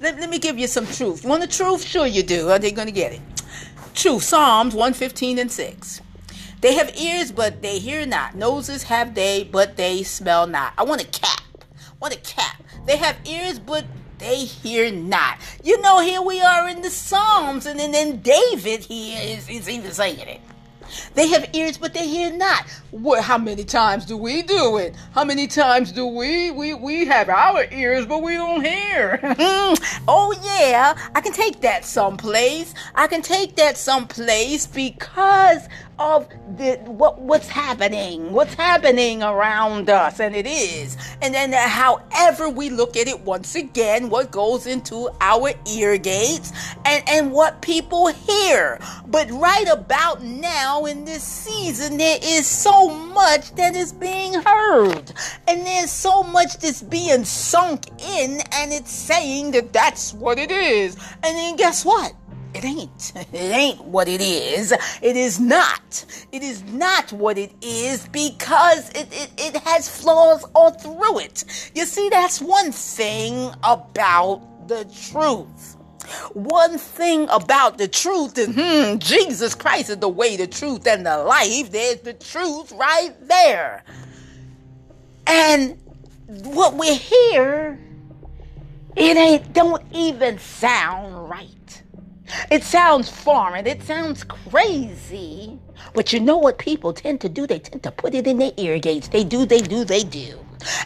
Let, 0.00 0.18
let 0.18 0.30
me 0.30 0.38
give 0.38 0.58
you 0.58 0.66
some 0.66 0.86
truth. 0.86 1.22
You 1.22 1.30
want 1.30 1.42
the 1.42 1.48
truth? 1.48 1.84
Sure, 1.84 2.06
you 2.06 2.22
do. 2.22 2.50
Are 2.50 2.58
they 2.58 2.72
going 2.72 2.88
to 2.88 2.92
get 2.92 3.12
it? 3.12 3.20
Truth. 3.94 4.22
Psalms 4.24 4.74
115 4.74 5.38
and 5.38 5.50
6. 5.50 6.00
They 6.60 6.74
have 6.74 6.96
ears, 6.96 7.30
but 7.30 7.60
they 7.60 7.78
hear 7.78 8.06
not. 8.06 8.34
Noses 8.34 8.84
have 8.84 9.14
they, 9.14 9.44
but 9.44 9.76
they 9.76 10.02
smell 10.02 10.46
not. 10.46 10.72
I 10.78 10.84
want 10.84 11.02
a 11.02 11.06
cat. 11.06 11.43
What 12.04 12.14
a 12.14 12.18
cap. 12.18 12.62
They 12.84 12.98
have 12.98 13.16
ears, 13.24 13.58
but 13.58 13.86
they 14.18 14.44
hear 14.44 14.92
not. 14.92 15.38
You 15.62 15.80
know, 15.80 16.00
here 16.00 16.20
we 16.20 16.38
are 16.42 16.68
in 16.68 16.82
the 16.82 16.90
Psalms, 16.90 17.64
and 17.64 17.80
then, 17.80 18.20
David 18.20 18.80
here 18.80 19.18
is, 19.22 19.48
is 19.48 19.70
even 19.70 19.90
saying 19.90 20.18
it. 20.18 20.42
They 21.14 21.28
have 21.28 21.48
ears, 21.52 21.78
but 21.78 21.94
they 21.94 22.06
hear 22.08 22.32
not. 22.32 22.66
What, 22.90 23.22
how 23.22 23.38
many 23.38 23.64
times 23.64 24.04
do 24.06 24.16
we 24.16 24.42
do 24.42 24.76
it? 24.78 24.94
How 25.12 25.24
many 25.24 25.46
times 25.46 25.92
do 25.92 26.06
we 26.06 26.50
we 26.50 26.74
we 26.74 27.06
have 27.06 27.28
our 27.28 27.64
ears, 27.72 28.06
but 28.06 28.22
we 28.22 28.34
don't 28.34 28.64
hear? 28.64 29.18
oh 30.08 30.34
yeah, 30.42 30.96
I 31.14 31.20
can 31.20 31.32
take 31.32 31.60
that 31.62 31.84
someplace. 31.84 32.74
I 32.94 33.06
can 33.06 33.22
take 33.22 33.56
that 33.56 33.76
someplace 33.76 34.66
because 34.66 35.68
of 35.98 36.28
the 36.56 36.74
what 36.86 37.20
what's 37.20 37.48
happening, 37.48 38.32
what's 38.32 38.54
happening 38.54 39.22
around 39.22 39.88
us, 39.88 40.20
and 40.20 40.34
it 40.34 40.46
is. 40.46 40.96
And 41.22 41.32
then, 41.34 41.54
uh, 41.54 41.68
however 41.68 42.48
we 42.48 42.70
look 42.70 42.96
at 42.96 43.06
it, 43.06 43.20
once 43.20 43.54
again, 43.54 44.10
what 44.10 44.30
goes 44.30 44.66
into 44.66 45.10
our 45.20 45.52
ear 45.70 45.96
gates 45.98 46.52
and 46.84 47.02
and 47.08 47.32
what 47.32 47.62
people 47.62 48.08
hear. 48.08 48.80
But 49.06 49.30
right 49.30 49.68
about 49.70 50.22
now 50.22 50.83
in 50.86 51.04
this 51.04 51.22
season, 51.22 51.96
there 51.96 52.18
is 52.22 52.46
so 52.46 52.88
much 52.88 53.54
that 53.54 53.74
is 53.74 53.92
being 53.92 54.34
heard, 54.34 55.12
and 55.46 55.66
there's 55.66 55.90
so 55.90 56.22
much 56.22 56.58
that's 56.58 56.82
being 56.82 57.24
sunk 57.24 57.88
in, 58.00 58.40
and 58.52 58.72
it's 58.72 58.90
saying 58.90 59.52
that 59.52 59.72
that's 59.72 60.14
what 60.14 60.38
it 60.38 60.50
is. 60.50 60.96
And 61.22 61.36
then 61.36 61.56
guess 61.56 61.84
what? 61.84 62.14
It 62.54 62.64
ain't. 62.64 63.12
It 63.32 63.34
ain't 63.34 63.84
what 63.84 64.08
it 64.08 64.20
is. 64.20 64.72
It 65.02 65.16
is 65.16 65.40
not. 65.40 66.04
It 66.32 66.42
is 66.42 66.62
not 66.64 67.12
what 67.12 67.36
it 67.36 67.52
is 67.62 68.06
because 68.08 68.90
it, 68.90 69.08
it, 69.10 69.30
it 69.38 69.56
has 69.62 69.88
flaws 69.88 70.44
all 70.54 70.70
through 70.70 71.18
it. 71.18 71.70
You 71.74 71.84
see, 71.84 72.08
that's 72.10 72.40
one 72.40 72.70
thing 72.72 73.52
about 73.62 74.68
the 74.68 74.84
truth. 75.10 75.73
One 76.32 76.78
thing 76.78 77.28
about 77.30 77.78
the 77.78 77.88
truth 77.88 78.36
is, 78.38 78.48
hmm, 78.54 78.98
Jesus 78.98 79.54
Christ 79.54 79.90
is 79.90 79.98
the 79.98 80.08
way, 80.08 80.36
the 80.36 80.46
truth, 80.46 80.86
and 80.86 81.06
the 81.06 81.18
life. 81.18 81.70
There's 81.70 82.00
the 82.00 82.14
truth 82.14 82.72
right 82.72 83.14
there. 83.22 83.84
And 85.26 85.78
what 86.26 86.74
we 86.74 86.94
hear, 86.94 87.78
it 88.96 89.16
ain't 89.16 89.52
don't 89.52 89.82
even 89.92 90.38
sound 90.38 91.28
right. 91.28 91.82
It 92.50 92.64
sounds 92.64 93.08
foreign, 93.08 93.66
it 93.66 93.82
sounds 93.82 94.24
crazy. 94.24 95.58
But 95.94 96.12
you 96.12 96.20
know 96.20 96.38
what 96.38 96.58
people 96.58 96.92
tend 96.92 97.20
to 97.22 97.28
do? 97.28 97.46
They 97.46 97.58
tend 97.58 97.82
to 97.84 97.90
put 97.90 98.14
it 98.14 98.26
in 98.26 98.38
their 98.38 98.52
ear 98.56 98.78
gates. 98.78 99.08
They 99.08 99.24
do, 99.24 99.46
they 99.46 99.60
do, 99.60 99.84
they 99.84 100.04
do. 100.04 100.43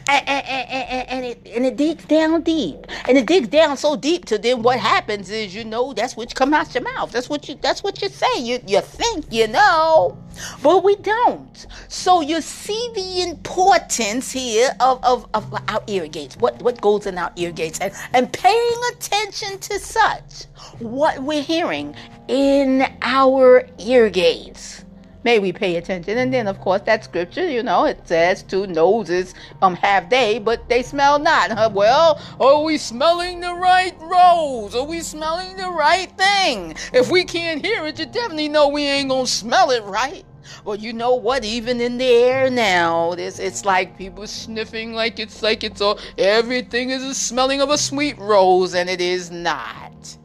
And, 0.08 0.28
and, 0.28 0.46
and, 0.48 1.08
and, 1.08 1.24
it, 1.24 1.46
and 1.46 1.66
it 1.66 1.76
digs 1.76 2.04
down 2.04 2.42
deep. 2.42 2.86
And 3.06 3.16
it 3.18 3.26
digs 3.26 3.48
down 3.48 3.76
so 3.76 3.96
deep 3.96 4.24
to 4.26 4.38
then 4.38 4.62
what 4.62 4.78
happens 4.78 5.30
is, 5.30 5.54
you 5.54 5.64
know, 5.64 5.92
that's 5.92 6.16
what 6.16 6.34
come 6.34 6.54
out 6.54 6.74
your 6.74 6.82
mouth. 6.82 7.12
That's 7.12 7.28
what 7.28 7.48
you 7.48 7.56
that's 7.60 7.82
what 7.82 8.00
you 8.02 8.08
say. 8.08 8.38
You 8.38 8.60
you 8.66 8.80
think 8.80 9.26
you 9.30 9.48
know. 9.48 10.18
But 10.62 10.84
we 10.84 10.96
don't. 10.96 11.66
So 11.88 12.20
you 12.20 12.40
see 12.40 12.90
the 12.94 13.22
importance 13.28 14.30
here 14.32 14.70
of, 14.80 15.02
of, 15.04 15.28
of 15.34 15.52
our 15.68 15.82
ear 15.86 16.06
gates. 16.06 16.36
What 16.36 16.60
what 16.62 16.80
goes 16.80 17.06
in 17.06 17.18
our 17.18 17.32
ear 17.36 17.52
gates 17.52 17.78
and, 17.80 17.92
and 18.12 18.32
paying 18.32 18.80
attention 18.92 19.58
to 19.58 19.78
such 19.78 20.44
what 20.78 21.22
we're 21.22 21.42
hearing 21.42 21.94
in 22.28 22.86
our 23.02 23.68
ear 23.78 24.10
gates. 24.10 24.84
May 25.24 25.40
we 25.40 25.52
pay 25.52 25.76
attention. 25.76 26.16
And 26.16 26.32
then, 26.32 26.46
of 26.46 26.60
course, 26.60 26.82
that 26.82 27.04
scripture, 27.04 27.48
you 27.48 27.62
know, 27.62 27.86
it 27.86 28.06
says, 28.06 28.42
Two 28.42 28.66
noses 28.66 29.34
um, 29.62 29.74
have 29.74 30.10
they, 30.10 30.38
but 30.38 30.68
they 30.68 30.82
smell 30.82 31.18
not. 31.18 31.50
Huh? 31.50 31.70
Well, 31.72 32.20
are 32.40 32.62
we 32.62 32.78
smelling 32.78 33.40
the 33.40 33.54
right 33.54 33.96
rose? 34.00 34.74
Are 34.74 34.84
we 34.84 35.00
smelling 35.00 35.56
the 35.56 35.70
right 35.70 36.10
thing? 36.16 36.74
If 36.92 37.10
we 37.10 37.24
can't 37.24 37.64
hear 37.64 37.84
it, 37.86 37.98
you 37.98 38.06
definitely 38.06 38.48
know 38.48 38.68
we 38.68 38.84
ain't 38.84 39.10
to 39.10 39.26
smell 39.26 39.70
it 39.70 39.82
right. 39.84 40.24
Well, 40.64 40.76
you 40.76 40.92
know 40.92 41.14
what? 41.14 41.44
Even 41.44 41.80
in 41.80 41.98
the 41.98 42.06
air 42.06 42.50
now, 42.50 43.12
it's, 43.12 43.38
it's 43.38 43.64
like 43.64 43.98
people 43.98 44.26
sniffing 44.26 44.94
like 44.94 45.18
it's 45.18 45.42
like 45.42 45.62
it's 45.64 45.80
all 45.80 45.98
everything 46.16 46.90
is 46.90 47.02
a 47.02 47.14
smelling 47.14 47.60
of 47.60 47.70
a 47.70 47.78
sweet 47.78 48.18
rose, 48.18 48.74
and 48.74 48.88
it 48.88 49.00
is 49.00 49.30
not. 49.30 50.16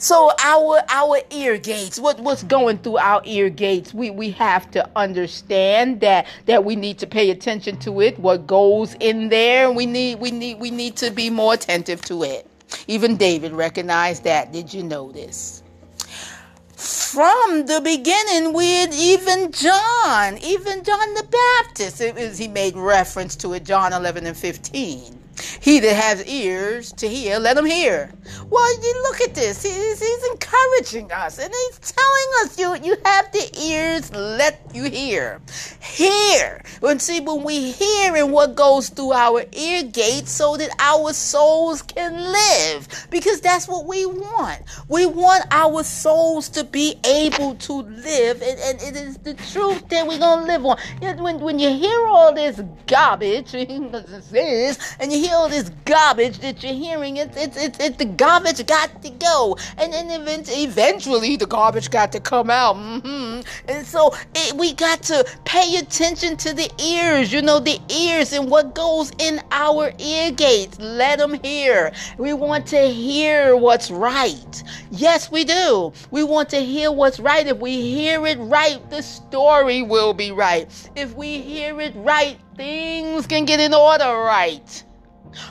So 0.00 0.30
our 0.38 0.80
our 0.88 1.18
ear 1.30 1.58
gates, 1.58 1.98
what, 1.98 2.20
what's 2.20 2.44
going 2.44 2.78
through 2.78 2.98
our 2.98 3.20
ear 3.24 3.50
gates, 3.50 3.92
we, 3.92 4.10
we 4.10 4.30
have 4.30 4.70
to 4.70 4.88
understand 4.94 6.00
that 6.02 6.28
that 6.46 6.64
we 6.64 6.76
need 6.76 6.98
to 6.98 7.06
pay 7.08 7.30
attention 7.30 7.78
to 7.78 8.00
it, 8.00 8.16
what 8.20 8.46
goes 8.46 8.94
in 9.00 9.28
there. 9.28 9.72
We 9.72 9.86
need 9.86 10.20
we 10.20 10.30
need 10.30 10.60
we 10.60 10.70
need 10.70 10.94
to 10.98 11.10
be 11.10 11.30
more 11.30 11.54
attentive 11.54 12.00
to 12.02 12.22
it. 12.22 12.48
Even 12.86 13.16
David 13.16 13.52
recognized 13.52 14.22
that. 14.22 14.52
Did 14.52 14.72
you 14.72 14.84
this? 15.10 15.64
From 16.76 17.66
the 17.66 17.80
beginning, 17.82 18.52
with 18.52 18.94
even 18.94 19.50
John, 19.50 20.38
even 20.38 20.84
John 20.84 21.14
the 21.14 21.26
Baptist, 21.64 22.00
it 22.00 22.14
was, 22.14 22.38
he 22.38 22.46
made 22.46 22.76
reference 22.76 23.34
to 23.36 23.54
it, 23.54 23.64
John 23.64 23.92
11 23.92 24.26
and 24.26 24.36
15. 24.36 25.18
He 25.60 25.80
that 25.80 25.94
has 25.94 26.26
ears 26.26 26.92
to 26.94 27.08
hear, 27.08 27.38
let 27.38 27.56
him 27.56 27.66
hear. 27.66 28.10
Well, 28.48 28.82
you 28.82 29.02
look 29.02 29.20
at 29.20 29.34
this. 29.34 29.62
He's, 29.62 30.00
he's 30.00 30.24
encouraging 30.30 31.12
us 31.12 31.38
and 31.38 31.52
he's 31.52 31.78
telling 31.78 32.28
us 32.42 32.58
you, 32.58 32.76
you 32.90 32.96
have 33.04 33.30
the 33.32 33.50
ears, 33.60 34.12
let 34.14 34.60
you 34.74 34.84
hear. 34.84 35.40
Hear. 35.80 36.62
When 36.80 36.98
see 36.98 37.20
when 37.20 37.42
we 37.42 37.72
hear 37.72 38.16
and 38.16 38.32
what 38.32 38.54
goes 38.54 38.88
through 38.88 39.12
our 39.12 39.44
ear 39.52 39.82
gates 39.82 40.30
so 40.30 40.56
that 40.56 40.70
our 40.78 41.12
souls 41.12 41.82
can 41.82 42.14
live. 42.14 43.06
Because 43.10 43.40
that's 43.40 43.68
what 43.68 43.86
we 43.86 44.06
want. 44.06 44.62
We 44.88 45.06
want 45.06 45.44
our 45.50 45.82
souls 45.82 46.48
to 46.50 46.64
be 46.64 46.96
able 47.04 47.54
to 47.56 47.72
live. 47.72 48.42
And, 48.42 48.58
and 48.60 48.82
it 48.82 48.96
is 48.96 49.18
the 49.18 49.34
truth 49.34 49.88
that 49.88 50.06
we're 50.06 50.18
gonna 50.18 50.46
live 50.46 50.64
on. 50.64 50.78
When, 51.18 51.40
when 51.40 51.58
you 51.58 51.70
hear 51.70 52.06
all 52.06 52.34
this 52.34 52.60
garbage, 52.86 53.54
and 53.54 55.12
you 55.12 55.18
hear 55.18 55.27
all 55.30 55.48
this 55.48 55.70
garbage 55.84 56.38
that 56.38 56.62
you're 56.62 56.72
hearing. 56.72 57.16
It's 57.16 57.36
it's 57.36 57.56
it's, 57.56 57.78
it's 57.78 57.96
the 57.96 58.04
garbage 58.04 58.64
got 58.66 59.02
to 59.02 59.10
go, 59.10 59.56
and 59.76 59.92
then 59.92 60.10
eventually 60.10 61.36
the 61.36 61.46
garbage 61.46 61.90
got 61.90 62.12
to 62.12 62.20
come 62.20 62.50
out. 62.50 62.76
Mm-hmm. 62.76 63.40
And 63.68 63.86
so 63.86 64.14
it, 64.34 64.54
we 64.54 64.74
got 64.74 65.02
to 65.04 65.24
pay 65.44 65.76
attention 65.76 66.36
to 66.38 66.54
the 66.54 66.70
ears. 66.82 67.32
You 67.32 67.42
know 67.42 67.60
the 67.60 67.78
ears 67.88 68.32
and 68.32 68.50
what 68.50 68.74
goes 68.74 69.12
in 69.18 69.40
our 69.50 69.92
ear 69.98 70.30
gates. 70.32 70.78
Let 70.78 71.18
them 71.18 71.34
hear. 71.42 71.92
We 72.18 72.32
want 72.32 72.66
to 72.68 72.80
hear 72.80 73.56
what's 73.56 73.90
right. 73.90 74.62
Yes, 74.90 75.30
we 75.30 75.44
do. 75.44 75.92
We 76.10 76.24
want 76.24 76.48
to 76.50 76.58
hear 76.60 76.90
what's 76.92 77.20
right. 77.20 77.46
If 77.46 77.58
we 77.58 77.80
hear 77.80 78.26
it 78.26 78.38
right, 78.38 78.78
the 78.90 79.02
story 79.02 79.82
will 79.82 80.14
be 80.14 80.32
right. 80.32 80.68
If 80.96 81.14
we 81.14 81.40
hear 81.40 81.80
it 81.80 81.94
right, 81.96 82.38
things 82.56 83.26
can 83.26 83.44
get 83.44 83.60
in 83.60 83.72
order 83.72 84.04
right. 84.04 84.84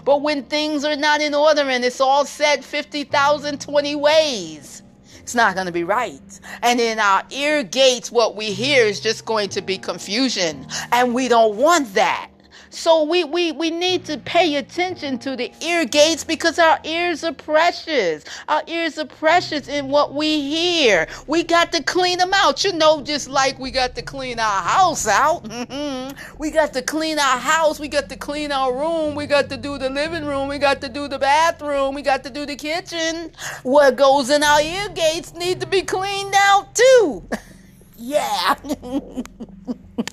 But 0.05 0.21
when 0.21 0.43
things 0.43 0.83
are 0.83 0.95
not 0.95 1.21
in 1.21 1.33
order 1.33 1.61
and 1.61 1.83
it's 1.83 2.01
all 2.01 2.25
said 2.25 2.63
50,020 2.63 3.95
ways, 3.95 4.83
it's 5.19 5.35
not 5.35 5.55
going 5.55 5.67
to 5.67 5.73
be 5.73 5.83
right. 5.83 6.39
And 6.61 6.79
in 6.79 6.99
our 6.99 7.23
ear 7.31 7.63
gates, 7.63 8.11
what 8.11 8.35
we 8.35 8.51
hear 8.51 8.85
is 8.85 9.01
just 9.01 9.25
going 9.25 9.49
to 9.49 9.61
be 9.61 9.77
confusion. 9.77 10.65
And 10.91 11.13
we 11.13 11.27
don't 11.27 11.57
want 11.57 11.93
that. 11.95 12.29
So 12.77 13.03
we, 13.03 13.23
we, 13.23 13.51
we 13.53 13.71
need 13.71 14.05
to 14.05 14.19
pay 14.19 14.55
attention 14.57 15.17
to 15.19 15.35
the 15.35 15.51
ear 15.61 15.83
gates 15.85 16.23
because 16.23 16.59
our 16.59 16.79
ears 16.83 17.23
are 17.23 17.33
precious. 17.33 18.23
Our 18.47 18.61
ears 18.67 18.99
are 18.99 19.07
precious 19.07 19.67
in 19.67 19.89
what 19.89 20.13
we 20.13 20.41
hear. 20.41 21.07
We 21.25 21.43
got 21.43 21.71
to 21.71 21.81
clean 21.81 22.19
them 22.19 22.31
out. 22.35 22.63
You 22.63 22.73
know, 22.73 23.01
just 23.01 23.29
like 23.29 23.57
we 23.57 23.71
got 23.71 23.95
to 23.95 24.03
clean 24.03 24.39
our 24.39 24.61
house 24.61 25.07
out. 25.07 25.43
Mm-hmm. 25.45 26.37
we 26.37 26.51
got 26.51 26.71
to 26.73 26.83
clean 26.83 27.17
our 27.17 27.39
house. 27.39 27.79
We 27.79 27.87
got 27.87 28.09
to 28.09 28.15
clean 28.15 28.51
our 28.51 28.71
room. 28.71 29.15
We 29.15 29.25
got 29.25 29.49
to 29.49 29.57
do 29.57 29.79
the 29.79 29.89
living 29.89 30.23
room. 30.23 30.47
We 30.47 30.59
got 30.59 30.79
to 30.81 30.89
do 30.89 31.07
the 31.07 31.17
bathroom. 31.17 31.95
We 31.95 32.03
got 32.03 32.23
to 32.25 32.29
do 32.29 32.45
the 32.45 32.55
kitchen. 32.55 33.31
What 33.63 33.95
goes 33.95 34.29
in 34.29 34.43
our 34.43 34.61
ear 34.61 34.89
gates 34.89 35.33
need 35.33 35.61
to 35.61 35.67
be 35.67 35.81
cleaned 35.81 36.35
out 36.37 36.75
too. 36.75 37.27
yeah. 37.97 38.53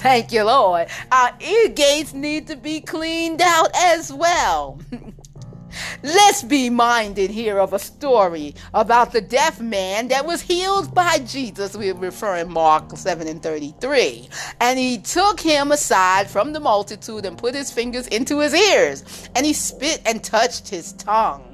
Thank 0.00 0.32
you, 0.32 0.44
Lord. 0.44 0.88
Our 1.12 1.32
ear 1.40 1.68
gates 1.68 2.14
need 2.14 2.46
to 2.46 2.56
be 2.56 2.80
cleaned 2.80 3.42
out 3.42 3.68
as 3.76 4.10
well. 4.10 4.80
Let's 6.02 6.42
be 6.42 6.70
minded 6.70 7.30
here 7.30 7.58
of 7.58 7.74
a 7.74 7.78
story 7.78 8.54
about 8.72 9.12
the 9.12 9.20
deaf 9.20 9.60
man 9.60 10.08
that 10.08 10.24
was 10.24 10.40
healed 10.40 10.94
by 10.94 11.18
Jesus. 11.18 11.76
We're 11.76 11.92
referring 11.92 12.50
Mark 12.50 12.96
7 12.96 13.28
and 13.28 13.42
33. 13.42 14.30
And 14.58 14.78
he 14.78 14.96
took 14.96 15.38
him 15.38 15.70
aside 15.70 16.30
from 16.30 16.54
the 16.54 16.60
multitude 16.60 17.26
and 17.26 17.36
put 17.36 17.54
his 17.54 17.70
fingers 17.70 18.06
into 18.06 18.40
his 18.40 18.54
ears, 18.54 19.28
and 19.36 19.44
he 19.44 19.52
spit 19.52 20.00
and 20.06 20.24
touched 20.24 20.70
his 20.70 20.94
tongue. 20.94 21.49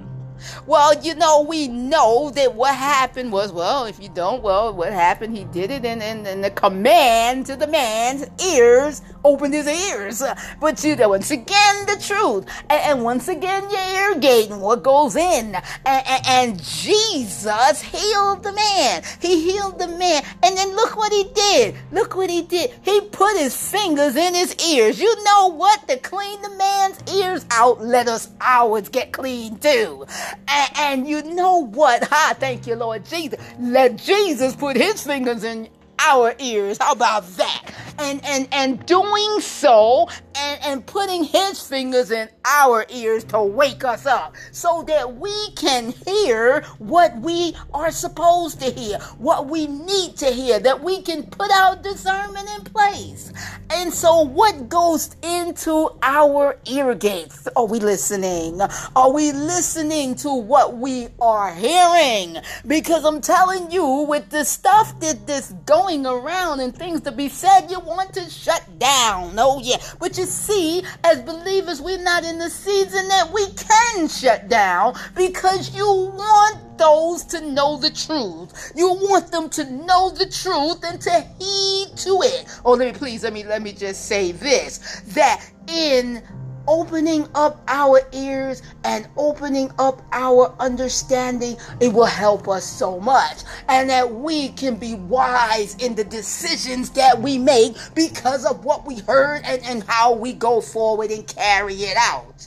Well, 0.67 0.99
you 1.03 1.15
know, 1.15 1.43
we 1.43 1.69
know 1.69 2.31
that 2.31 2.55
what 2.55 2.75
happened 2.75 3.33
was, 3.33 3.53
well, 3.53 3.87
if 3.87 4.01
you 4.03 4.09
don't, 4.09 4.43
well, 4.43 4.73
what 4.75 4.93
happened? 4.93 5.37
He 5.37 5.45
did 5.45 5.71
it, 5.71 5.85
and, 5.85 6.03
and, 6.03 6.27
and 6.27 6.43
the 6.43 6.51
command 6.51 7.47
to 7.47 7.57
the 7.57 7.67
man's 7.67 8.27
ears 8.43 9.03
opened 9.25 9.55
his 9.55 9.67
ears. 9.67 10.23
But 10.61 10.83
you 10.85 10.97
know, 10.97 11.11
once 11.11 11.31
again, 11.31 11.87
the 11.87 11.97
truth. 12.01 12.47
And, 12.71 12.81
and 12.81 13.05
once 13.05 13.29
again, 13.29 13.69
your 13.71 13.81
ear 13.81 14.19
gate 14.19 14.51
and 14.51 14.63
what 14.63 14.83
goes 14.83 15.17
in. 15.17 15.55
And, 15.55 16.07
and, 16.07 16.27
and 16.27 16.63
Jesus 16.63 17.83
healed 17.83 18.43
the 18.43 18.53
man. 18.53 19.03
He 19.21 19.51
healed 19.51 19.79
the 19.79 19.89
man. 19.89 20.23
And 20.43 20.57
then 20.57 20.75
look 20.77 20.97
what 20.97 21.13
he 21.13 21.25
did. 21.35 21.75
Look 21.93 22.15
what 22.15 22.31
he 22.31 22.43
did. 22.43 22.73
He 22.83 23.01
put 23.01 23.37
his 23.37 23.57
fingers 23.57 24.17
in 24.17 24.35
his 24.35 24.55
ears. 24.67 25.01
You 25.01 25.25
know 25.25 25.49
what? 25.49 25.87
To 25.89 25.97
clean 25.99 26.41
the 26.43 26.51
man's 26.51 27.15
ears 27.15 27.45
out, 27.51 27.83
let 27.83 28.09
us 28.09 28.31
ours 28.41 28.89
get 28.89 29.13
clean 29.13 29.59
too. 29.59 30.07
And, 30.49 30.71
and 30.77 31.09
you 31.09 31.23
know 31.23 31.67
what? 31.67 32.05
Ha, 32.05 32.35
thank 32.39 32.67
you, 32.67 32.77
Lord 32.77 33.05
Jesus. 33.07 33.39
Let 33.61 33.97
Jesus 33.97 34.57
put 34.57 34.77
his 34.77 35.03
fingers 35.03 35.45
in 35.45 35.69
our 35.99 36.35
ears. 36.39 36.79
How 36.81 36.93
about 36.93 37.27
that? 37.37 37.73
And 37.99 38.25
and 38.25 38.49
and 38.53 38.85
doing 38.87 39.41
so 39.41 40.09
and, 40.37 40.61
and 40.63 40.87
putting 40.87 41.25
his 41.25 41.67
fingers 41.67 42.11
in 42.11 42.29
our 42.45 42.85
ears 42.91 43.25
to 43.25 43.43
wake 43.43 43.85
us 43.85 44.07
up 44.07 44.35
so 44.53 44.85
that 44.87 45.17
we 45.17 45.51
can 45.57 45.93
hear 46.07 46.63
what 46.79 47.17
we 47.21 47.57
are 47.73 47.91
supposed 47.91 48.61
to 48.61 48.71
hear, 48.71 48.99
what 49.19 49.49
we 49.49 49.67
need 49.67 50.17
to 50.19 50.27
hear, 50.27 50.59
that 50.61 50.83
we 50.83 51.01
can 51.03 51.25
put 51.25 51.51
our 51.51 51.77
discernment 51.77 52.49
in 52.59 52.65
place. 52.65 53.33
And 53.71 53.93
so 53.93 54.21
what 54.21 54.69
goes 54.69 55.17
into 55.23 55.91
our 56.03 56.59
ear 56.67 56.95
gates? 56.95 57.49
Are 57.57 57.67
we 57.67 57.81
listening? 57.81 58.61
Are 58.95 59.13
we 59.13 59.33
listening 59.33 60.15
to 60.17 60.33
what 60.33 60.77
we 60.77 61.09
are 61.21 61.55
hearing? 61.55 62.37
Because 62.67 63.05
I'm 63.05 63.21
telling 63.21 63.71
you, 63.71 64.07
with 64.09 64.29
the 64.29 64.45
stuff 64.45 64.99
that 65.01 65.27
this 65.27 65.53
going 65.65 65.87
going 65.87 66.07
around 66.07 66.61
and 66.61 66.75
things 66.75 67.01
to 67.03 67.13
be 67.13 67.29
said, 67.29 67.69
you 67.71 67.79
want 67.87 68.13
to 68.15 68.29
shut 68.29 68.79
down. 68.79 69.35
Oh, 69.39 69.61
yeah. 69.63 69.77
But 69.99 70.19
you 70.19 70.25
see, 70.25 70.83
as 71.05 71.23
believers, 71.23 71.81
we're 71.81 72.03
not 72.03 72.25
in 72.25 72.39
the 72.39 72.51
season 72.51 73.09
that 73.09 73.33
we 73.33 73.47
can 73.53 74.09
shut 74.09 74.49
down 74.49 74.95
because 75.15 75.75
you 75.75 75.87
want 75.87 76.79
those 76.79 77.25
to 77.25 77.41
know 77.41 77.79
the 77.79 77.91
truth. 77.91 78.73
You 78.75 78.89
want 78.89 79.31
them 79.31 79.49
to 79.51 79.65
know 79.71 80.11
the 80.11 80.27
truth 80.27 80.85
and 80.85 81.01
to 81.01 81.21
heed 81.39 81.97
to 81.97 82.21
it. 82.23 82.47
Oh, 82.65 82.73
let 82.73 82.93
me 82.93 82.99
please 82.99 83.23
let 83.23 83.33
me 83.33 83.45
let 83.45 83.63
me 83.63 83.73
just 83.73 84.07
say 84.07 84.33
this 84.33 85.01
that 85.15 85.49
in 85.69 86.23
opening 86.69 87.29
up 87.35 87.63
our 87.69 88.01
ears 88.13 88.63
and 88.85 89.09
opening 89.17 89.71
up 89.79 90.03
our 90.13 90.55
understanding, 90.61 91.57
it 91.81 91.93
will 91.93 92.05
help 92.05 92.49
us 92.49 92.65
so 92.65 93.01
much. 93.01 93.39
And 93.69 93.89
that 93.91 94.13
we 94.13 94.51
can 94.51 94.77
be 94.77 94.95
wise 94.95 95.75
in 95.77 95.95
the 95.95 96.05
decisions 96.05 96.91
that 96.91 97.21
we 97.21 97.39
make 97.39 97.77
because 97.95 98.45
of 98.45 98.65
what 98.65 98.87
we 98.87 99.01
heard 99.01 99.43
and, 99.45 99.63
and 99.65 99.83
how 99.85 100.15
we 100.15 100.33
go 100.33 100.61
forward 100.61 101.11
and 101.11 101.27
carry 101.27 101.75
it 101.75 101.97
out. 101.97 102.47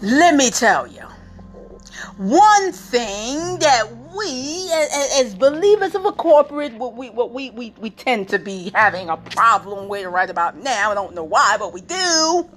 Let 0.00 0.36
me 0.36 0.50
tell 0.50 0.86
you, 0.86 1.02
one 2.18 2.72
thing 2.72 3.58
that 3.58 3.86
we 4.18 4.72
as, 4.72 5.34
believers 5.36 5.94
of 5.94 6.04
a 6.06 6.12
corporate 6.12 6.74
what 6.74 6.96
we 6.96 7.10
what 7.10 7.32
we, 7.32 7.50
we 7.50 7.74
we 7.80 7.90
tend 7.90 8.28
to 8.30 8.38
be 8.40 8.72
having 8.74 9.08
a 9.10 9.16
problem 9.16 9.88
with 9.88 10.06
right 10.06 10.30
about 10.30 10.58
now. 10.58 10.90
I 10.90 10.94
don't 10.94 11.14
know 11.14 11.24
why 11.24 11.56
but 11.58 11.72
we 11.72 11.82
do 11.82 12.50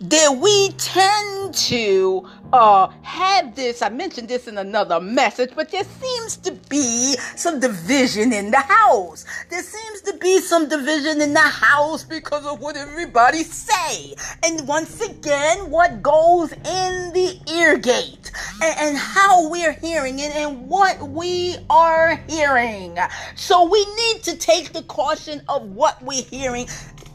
that 0.00 0.38
we 0.40 0.70
tend 0.78 1.54
to 1.54 2.26
uh, 2.54 2.88
have 3.02 3.54
this. 3.54 3.82
I 3.82 3.90
mentioned 3.90 4.28
this 4.28 4.48
in 4.48 4.56
another 4.56 4.98
message, 4.98 5.50
but 5.54 5.70
there 5.70 5.84
seems 5.84 6.38
to 6.38 6.52
be 6.70 7.16
some 7.36 7.60
division 7.60 8.32
in 8.32 8.50
the 8.50 8.60
house. 8.60 9.26
There 9.50 9.62
seems 9.62 10.00
to 10.02 10.16
be 10.16 10.40
some 10.40 10.68
division 10.68 11.20
in 11.20 11.34
the 11.34 11.40
house 11.40 12.02
because 12.04 12.46
of 12.46 12.60
what 12.60 12.76
everybody 12.76 13.42
say. 13.42 14.14
And 14.42 14.66
once 14.66 15.00
again, 15.02 15.70
what 15.70 16.02
goes 16.02 16.52
in 16.52 17.12
the 17.12 17.38
ear 17.52 17.76
gate 17.76 18.32
and, 18.62 18.78
and 18.78 18.96
how 18.96 19.50
we're 19.50 19.72
hearing 19.72 20.18
it 20.18 20.34
and 20.34 20.66
what 20.66 20.98
we 21.02 21.56
are 21.68 22.16
hearing. 22.26 22.96
So 23.34 23.68
we 23.68 23.84
need 23.96 24.22
to 24.24 24.36
take 24.36 24.72
the 24.72 24.82
caution 24.84 25.42
of 25.48 25.62
what 25.70 26.02
we're 26.02 26.24
hearing 26.24 26.68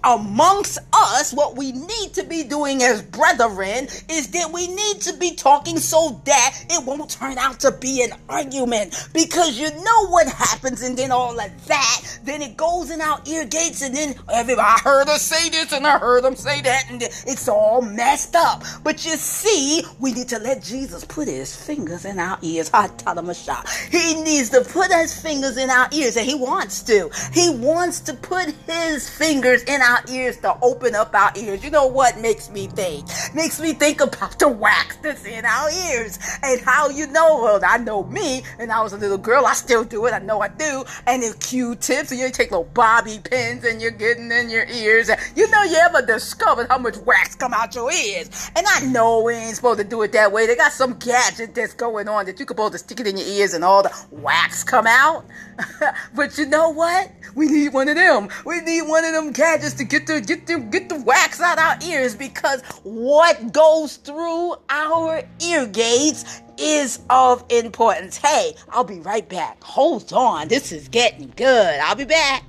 amongst 0.05 0.77
us, 0.93 1.33
what 1.33 1.57
we 1.57 1.71
need 1.71 2.13
to 2.13 2.23
be 2.23 2.43
doing 2.43 2.83
as 2.83 3.01
brethren 3.01 3.87
is 4.09 4.27
that 4.31 4.51
we 4.53 4.67
need 4.67 5.01
to 5.01 5.17
be 5.17 5.35
talking 5.35 5.77
so 5.77 6.21
that 6.25 6.65
it 6.69 6.85
won't 6.85 7.09
turn 7.09 7.37
out 7.37 7.59
to 7.59 7.71
be 7.71 8.03
an 8.03 8.11
argument. 8.29 9.09
Because 9.13 9.59
you 9.59 9.69
know 9.71 10.07
what 10.09 10.27
happens, 10.27 10.83
and 10.83 10.95
then 10.97 11.11
all 11.11 11.39
of 11.39 11.67
that, 11.67 12.19
then 12.23 12.41
it 12.41 12.55
goes 12.55 12.91
in 12.91 13.01
our 13.01 13.19
ear 13.25 13.45
gates, 13.45 13.81
and 13.81 13.95
then 13.95 14.15
everybody, 14.31 14.67
I 14.67 14.79
heard 14.83 15.07
her 15.07 15.17
say 15.17 15.49
this, 15.49 15.71
and 15.71 15.85
I 15.87 15.97
heard 15.97 16.23
them 16.23 16.35
say 16.35 16.61
that, 16.61 16.85
and 16.89 17.01
it's 17.01 17.47
all 17.47 17.81
messed 17.81 18.35
up. 18.35 18.63
But 18.83 19.05
you 19.05 19.15
see, 19.15 19.83
we 19.99 20.13
need 20.13 20.29
to 20.29 20.39
let 20.39 20.63
Jesus 20.63 21.03
put 21.03 21.27
his 21.27 21.55
fingers 21.55 22.05
in 22.05 22.19
our 22.19 22.37
ears. 22.41 22.69
I 22.73 22.87
tell 22.87 23.17
him 23.17 23.29
a 23.29 23.33
shot. 23.33 23.67
He 23.89 24.21
needs 24.21 24.49
to 24.51 24.61
put 24.61 24.91
his 24.91 25.19
fingers 25.19 25.57
in 25.57 25.69
our 25.69 25.89
ears, 25.91 26.15
and 26.15 26.25
he 26.25 26.35
wants 26.35 26.83
to. 26.83 27.09
He 27.33 27.49
wants 27.49 27.99
to 28.01 28.13
put 28.13 28.53
his 28.67 29.09
fingers 29.09 29.63
in 29.63 29.81
our 29.81 29.94
our 29.95 30.03
ears 30.13 30.37
to 30.37 30.57
open 30.61 30.95
up 30.95 31.13
our 31.13 31.31
ears. 31.35 31.63
You 31.63 31.69
know 31.69 31.85
what 31.85 32.17
makes 32.19 32.49
me 32.49 32.67
think? 32.67 33.07
Makes 33.33 33.59
me 33.61 33.73
think 33.73 34.01
about 34.01 34.39
the 34.39 34.49
wax 34.49 34.97
that's 34.97 35.25
in 35.25 35.45
our 35.45 35.69
ears 35.69 36.19
and 36.43 36.59
how 36.61 36.89
you 36.89 37.07
know. 37.07 37.41
Well, 37.41 37.61
I 37.65 37.77
know 37.77 38.03
me, 38.03 38.43
and 38.59 38.71
I 38.71 38.81
was 38.81 38.93
a 38.93 38.97
little 38.97 39.17
girl. 39.17 39.45
I 39.45 39.53
still 39.53 39.83
do 39.83 40.05
it. 40.05 40.13
I 40.13 40.19
know 40.19 40.41
I 40.41 40.47
do. 40.47 40.83
And 41.05 41.23
it's 41.23 41.35
Q-tips, 41.35 42.11
and 42.11 42.19
you 42.19 42.29
take 42.31 42.51
little 42.51 42.65
bobby 42.65 43.19
pins, 43.23 43.63
and 43.63 43.81
you're 43.81 43.91
getting 43.91 44.31
in 44.31 44.49
your 44.49 44.65
ears. 44.65 45.09
You 45.35 45.49
know, 45.51 45.63
you 45.63 45.77
ever 45.77 46.05
discovered 46.05 46.67
how 46.69 46.77
much 46.77 46.97
wax 46.97 47.35
come 47.35 47.53
out 47.53 47.75
your 47.75 47.91
ears? 47.91 48.51
And 48.55 48.65
I 48.67 48.81
know 48.85 49.21
we 49.21 49.33
ain't 49.33 49.55
supposed 49.55 49.79
to 49.79 49.85
do 49.85 50.01
it 50.01 50.11
that 50.13 50.31
way. 50.31 50.47
They 50.47 50.55
got 50.55 50.71
some 50.71 50.93
gadget 50.97 51.55
that's 51.55 51.73
going 51.73 52.07
on 52.07 52.25
that 52.25 52.39
you 52.39 52.45
can 52.45 52.55
supposed 52.55 52.71
to 52.71 52.79
stick 52.79 53.01
it 53.01 53.07
in 53.07 53.17
your 53.17 53.27
ears, 53.27 53.53
and 53.53 53.63
all 53.63 53.83
the 53.83 53.91
wax 54.11 54.63
come 54.63 54.87
out. 54.87 55.25
but 56.15 56.37
you 56.37 56.45
know 56.45 56.69
what? 56.69 57.11
We 57.35 57.47
need 57.47 57.73
one 57.73 57.89
of 57.89 57.95
them. 57.95 58.29
We 58.45 58.61
need 58.61 58.83
one 58.83 59.03
of 59.03 59.13
them 59.13 59.31
gadgets 59.31 59.73
to 59.75 59.83
get 59.83 60.07
the 60.07 60.21
get 60.21 60.47
the 60.47 60.59
get 60.59 60.89
the 60.89 61.01
wax 61.01 61.41
out 61.41 61.57
our 61.57 61.77
ears 61.85 62.15
because 62.15 62.61
what 62.83 63.51
goes 63.51 63.97
through 63.97 64.55
our 64.69 65.23
ear 65.43 65.65
gates 65.67 66.41
is 66.57 66.99
of 67.09 67.43
importance. 67.49 68.17
Hey, 68.17 68.55
I'll 68.69 68.83
be 68.83 68.99
right 68.99 69.27
back. 69.27 69.63
Hold 69.63 70.13
on. 70.13 70.47
This 70.47 70.71
is 70.71 70.87
getting 70.87 71.33
good. 71.35 71.79
I'll 71.79 71.95
be 71.95 72.05
back. 72.05 72.43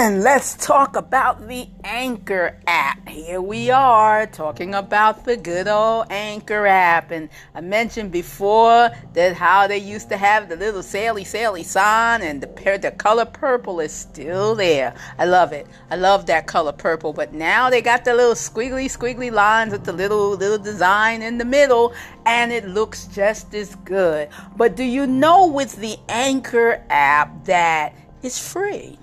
And 0.00 0.22
let's 0.22 0.54
talk 0.54 0.94
about 0.94 1.48
the 1.48 1.66
Anchor 1.82 2.60
app. 2.68 3.08
Here 3.08 3.40
we 3.40 3.72
are 3.72 4.28
talking 4.28 4.76
about 4.76 5.24
the 5.24 5.36
good 5.36 5.66
old 5.66 6.06
Anchor 6.08 6.68
app. 6.68 7.10
And 7.10 7.28
I 7.52 7.62
mentioned 7.62 8.12
before 8.12 8.90
that 9.14 9.34
how 9.34 9.66
they 9.66 9.78
used 9.78 10.08
to 10.10 10.16
have 10.16 10.48
the 10.48 10.54
little 10.54 10.82
saily 10.82 11.22
saily 11.22 11.64
sign 11.64 12.22
and 12.22 12.40
the 12.40 12.78
the 12.80 12.92
color 12.92 13.24
purple 13.24 13.80
is 13.80 13.90
still 13.90 14.54
there. 14.54 14.94
I 15.18 15.24
love 15.24 15.52
it. 15.52 15.66
I 15.90 15.96
love 15.96 16.26
that 16.26 16.46
color 16.46 16.70
purple. 16.70 17.12
But 17.12 17.32
now 17.32 17.68
they 17.68 17.82
got 17.82 18.04
the 18.04 18.14
little 18.14 18.34
squiggly 18.34 18.84
squiggly 18.84 19.32
lines 19.32 19.72
with 19.72 19.82
the 19.82 19.92
little 19.92 20.30
little 20.36 20.58
design 20.58 21.22
in 21.22 21.38
the 21.38 21.44
middle 21.44 21.92
and 22.24 22.52
it 22.52 22.68
looks 22.68 23.08
just 23.08 23.52
as 23.52 23.74
good. 23.74 24.28
But 24.56 24.76
do 24.76 24.84
you 24.84 25.08
know 25.08 25.48
with 25.48 25.74
the 25.74 25.98
Anchor 26.08 26.84
app 26.88 27.46
that 27.46 27.94
it's 28.22 28.38
free? 28.38 28.96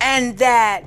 And 0.00 0.38
that 0.38 0.84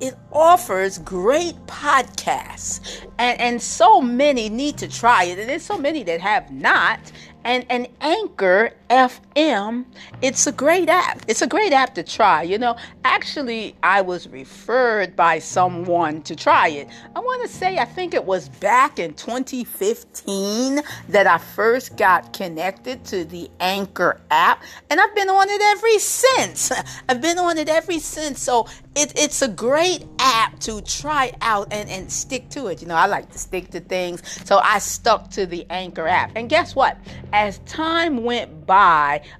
it 0.00 0.14
offers 0.32 0.98
great 0.98 1.54
podcasts. 1.66 3.06
And, 3.18 3.40
and 3.40 3.62
so 3.62 4.00
many 4.00 4.48
need 4.48 4.78
to 4.78 4.88
try 4.88 5.24
it. 5.24 5.38
And 5.38 5.48
there's 5.48 5.62
so 5.64 5.78
many 5.78 6.02
that 6.04 6.20
have 6.20 6.50
not. 6.50 7.00
And 7.44 7.64
an 7.70 7.86
anchor 8.00 8.72
FM, 8.94 9.84
it's 10.22 10.46
a 10.46 10.52
great 10.52 10.88
app. 10.88 11.22
It's 11.26 11.42
a 11.42 11.48
great 11.48 11.72
app 11.72 11.96
to 11.96 12.04
try. 12.04 12.42
You 12.42 12.58
know, 12.58 12.76
actually, 13.04 13.74
I 13.82 14.00
was 14.02 14.28
referred 14.28 15.16
by 15.16 15.40
someone 15.40 16.22
to 16.22 16.36
try 16.36 16.68
it. 16.68 16.88
I 17.16 17.18
want 17.18 17.42
to 17.42 17.48
say, 17.48 17.78
I 17.78 17.86
think 17.86 18.14
it 18.14 18.24
was 18.24 18.48
back 18.48 19.00
in 19.00 19.14
2015 19.14 20.80
that 21.08 21.26
I 21.26 21.38
first 21.38 21.96
got 21.96 22.32
connected 22.32 23.04
to 23.06 23.24
the 23.24 23.50
Anchor 23.58 24.20
app, 24.30 24.62
and 24.88 25.00
I've 25.00 25.14
been 25.16 25.28
on 25.28 25.48
it 25.50 25.60
ever 25.60 25.98
since. 25.98 26.70
I've 27.08 27.20
been 27.20 27.38
on 27.38 27.58
it 27.58 27.68
ever 27.68 27.94
since. 27.94 28.40
So 28.40 28.68
it, 28.94 29.12
it's 29.16 29.42
a 29.42 29.48
great 29.48 30.04
app 30.20 30.60
to 30.60 30.80
try 30.82 31.32
out 31.40 31.72
and, 31.72 31.90
and 31.90 32.10
stick 32.10 32.48
to 32.50 32.68
it. 32.68 32.80
You 32.80 32.86
know, 32.86 32.94
I 32.94 33.06
like 33.06 33.32
to 33.32 33.38
stick 33.38 33.70
to 33.70 33.80
things. 33.80 34.22
So 34.46 34.58
I 34.58 34.78
stuck 34.78 35.30
to 35.30 35.46
the 35.46 35.66
Anchor 35.68 36.06
app. 36.06 36.30
And 36.36 36.48
guess 36.48 36.76
what? 36.76 36.96
As 37.32 37.58
time 37.66 38.22
went 38.22 38.66
by, 38.66 38.83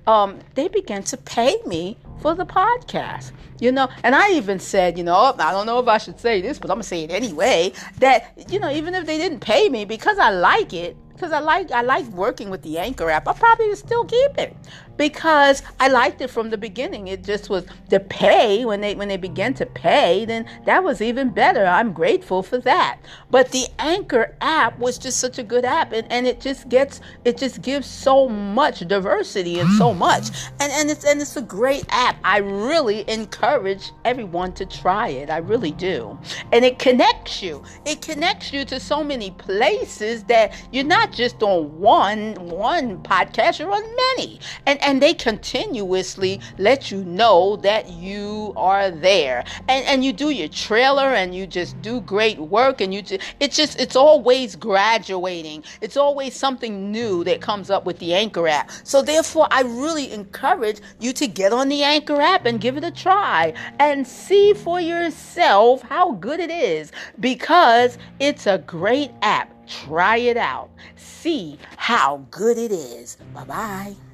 um, 0.07 0.41
they 0.55 0.69
began 0.69 1.03
to 1.05 1.17
pay 1.17 1.57
me 1.67 1.97
for 2.21 2.35
the 2.35 2.47
podcast. 2.47 3.33
You 3.61 3.71
know, 3.73 3.89
and 4.03 4.15
I 4.15 4.33
even 4.33 4.59
said, 4.59 4.99
you 4.99 5.05
know, 5.05 5.35
I 5.39 5.53
don't 5.53 5.67
know 5.67 5.79
if 5.79 5.89
I 5.89 5.99
should 5.99 6.19
say 6.19 6.41
this, 6.41 6.59
but 6.59 6.71
I'm 6.71 6.77
gonna 6.77 6.83
say 6.83 7.05
it 7.05 7.11
anyway. 7.11 7.73
That 7.99 8.51
you 8.51 8.59
know, 8.59 8.71
even 8.71 8.95
if 8.95 9.07
they 9.07 9.17
didn't 9.17 9.41
pay 9.41 9.69
me 9.69 9.85
because 9.85 10.19
I 10.19 10.31
like 10.31 10.73
it, 10.73 10.97
because 11.15 11.33
I 11.33 11.39
like 11.39 11.71
I 11.71 11.83
like 11.83 12.07
working 12.07 12.51
with 12.51 12.63
the 12.63 12.79
Anchor 12.79 13.09
app, 13.09 13.29
I 13.29 13.33
probably 13.33 13.69
would 13.69 13.79
still 13.79 14.05
keep 14.05 14.37
it 14.39 14.57
because 14.97 15.63
I 15.81 15.89
liked 15.89 16.21
it 16.21 16.31
from 16.31 16.51
the 16.51 16.59
beginning. 16.59 17.09
It 17.09 17.25
just 17.25 17.51
was 17.51 17.67
the 17.89 18.01
pay 18.01 18.65
when 18.65 18.81
they 18.81 18.95
when 18.95 19.09
they 19.09 19.17
began 19.17 19.55
to 19.55 19.67
pay, 19.67 20.25
then 20.25 20.47
that 20.67 20.85
was 20.85 21.01
even 21.01 21.31
better. 21.31 21.65
I'm 21.65 21.93
grateful 21.93 22.43
for 22.43 22.59
that. 22.59 22.99
But 23.31 23.51
the 23.51 23.67
Anchor 23.79 24.37
app 24.41 24.79
was 24.79 24.99
just 24.99 25.19
such 25.19 25.39
a 25.39 25.43
good 25.43 25.65
app 25.65 25.93
and, 25.93 26.11
and 26.11 26.27
it 26.27 26.41
just 26.41 26.69
gets 26.69 27.01
it 27.25 27.37
just 27.39 27.63
gives 27.63 27.87
so 27.87 28.29
much 28.29 28.81
diversity 28.87 29.59
and 29.59 29.71
so 29.73 29.93
hmm. 29.93 29.99
much. 29.99 30.29
And 30.61 30.73
and 30.73 30.91
it's 30.91 31.05
and 31.05 31.21
it's 31.21 31.37
a 31.37 31.43
great 31.43 31.85
app. 31.89 32.17
I 32.25 32.39
really 32.39 33.09
encourage 33.09 33.93
everyone 34.05 34.53
to 34.55 34.67
try 34.67 35.09
it. 35.09 35.31
I 35.31 35.39
really 35.39 35.73
do. 35.73 36.19
And 36.53 36.65
it 36.65 36.79
connects 36.79 37.43
you. 37.43 37.63
It 37.85 38.03
connects 38.03 38.53
you 38.53 38.65
to 38.67 38.79
so 38.79 39.03
many 39.03 39.31
places 39.33 40.25
that 40.25 40.55
you're 40.73 40.85
not 40.85 41.13
just 41.13 41.43
on 41.43 41.79
one 41.79 42.35
one 42.35 43.03
podcast, 43.03 43.59
you're 43.59 43.73
on 43.73 43.83
many. 44.17 44.41
And 44.67 44.79
and 44.85 45.03
they 45.03 45.15
continuously 45.15 46.41
let 46.59 46.91
you 46.91 47.05
know 47.05 47.57
that 47.57 47.91
you 47.91 48.53
are 48.57 48.91
there. 48.91 49.45
And 49.69 49.85
and 49.87 50.05
you 50.05 50.13
do 50.13 50.31
your 50.31 50.49
trailer 50.49 51.15
and 51.15 51.35
you 51.35 51.47
just 51.47 51.81
do 51.83 52.01
great 52.03 52.39
work 52.39 52.81
and 52.81 52.93
you 52.93 53.03
just 53.03 53.23
it's 53.41 53.57
just 53.57 53.81
it's 53.81 53.97
always 53.97 54.55
graduating. 54.57 55.65
It's 55.81 55.97
always 55.97 56.35
something 56.35 56.93
new 56.93 57.25
that 57.25 57.41
comes 57.41 57.71
up 57.71 57.85
with 57.87 57.99
the 57.99 58.15
anchor 58.15 58.47
app. 58.47 58.71
So 58.85 59.03
therefore 59.03 59.49
i 59.51 59.63
really 59.63 60.13
encourage 60.13 60.81
you 61.01 61.13
to 61.13 61.27
get 61.27 61.53
on 61.53 61.69
the 61.69 61.83
anchor 61.83 62.21
app 62.21 62.47
and 62.47 62.61
give 62.61 62.77
it 62.77 62.85
a 62.85 62.91
try 62.91 63.55
and 63.79 64.07
see 64.07 64.53
for 64.53 64.81
yourself 64.81 65.83
how 65.83 66.13
good 66.13 66.41
it 66.41 66.51
is 66.51 66.93
because 67.21 67.99
it's 68.21 68.47
a 68.47 68.59
great 68.59 69.11
app. 69.23 69.51
Try 69.67 70.19
it 70.19 70.37
out. 70.37 70.71
See 70.97 71.59
how 71.77 72.27
good 72.31 72.59
it 72.59 72.71
is. 72.73 73.17
Bye 73.33 73.45
bye 73.45 74.14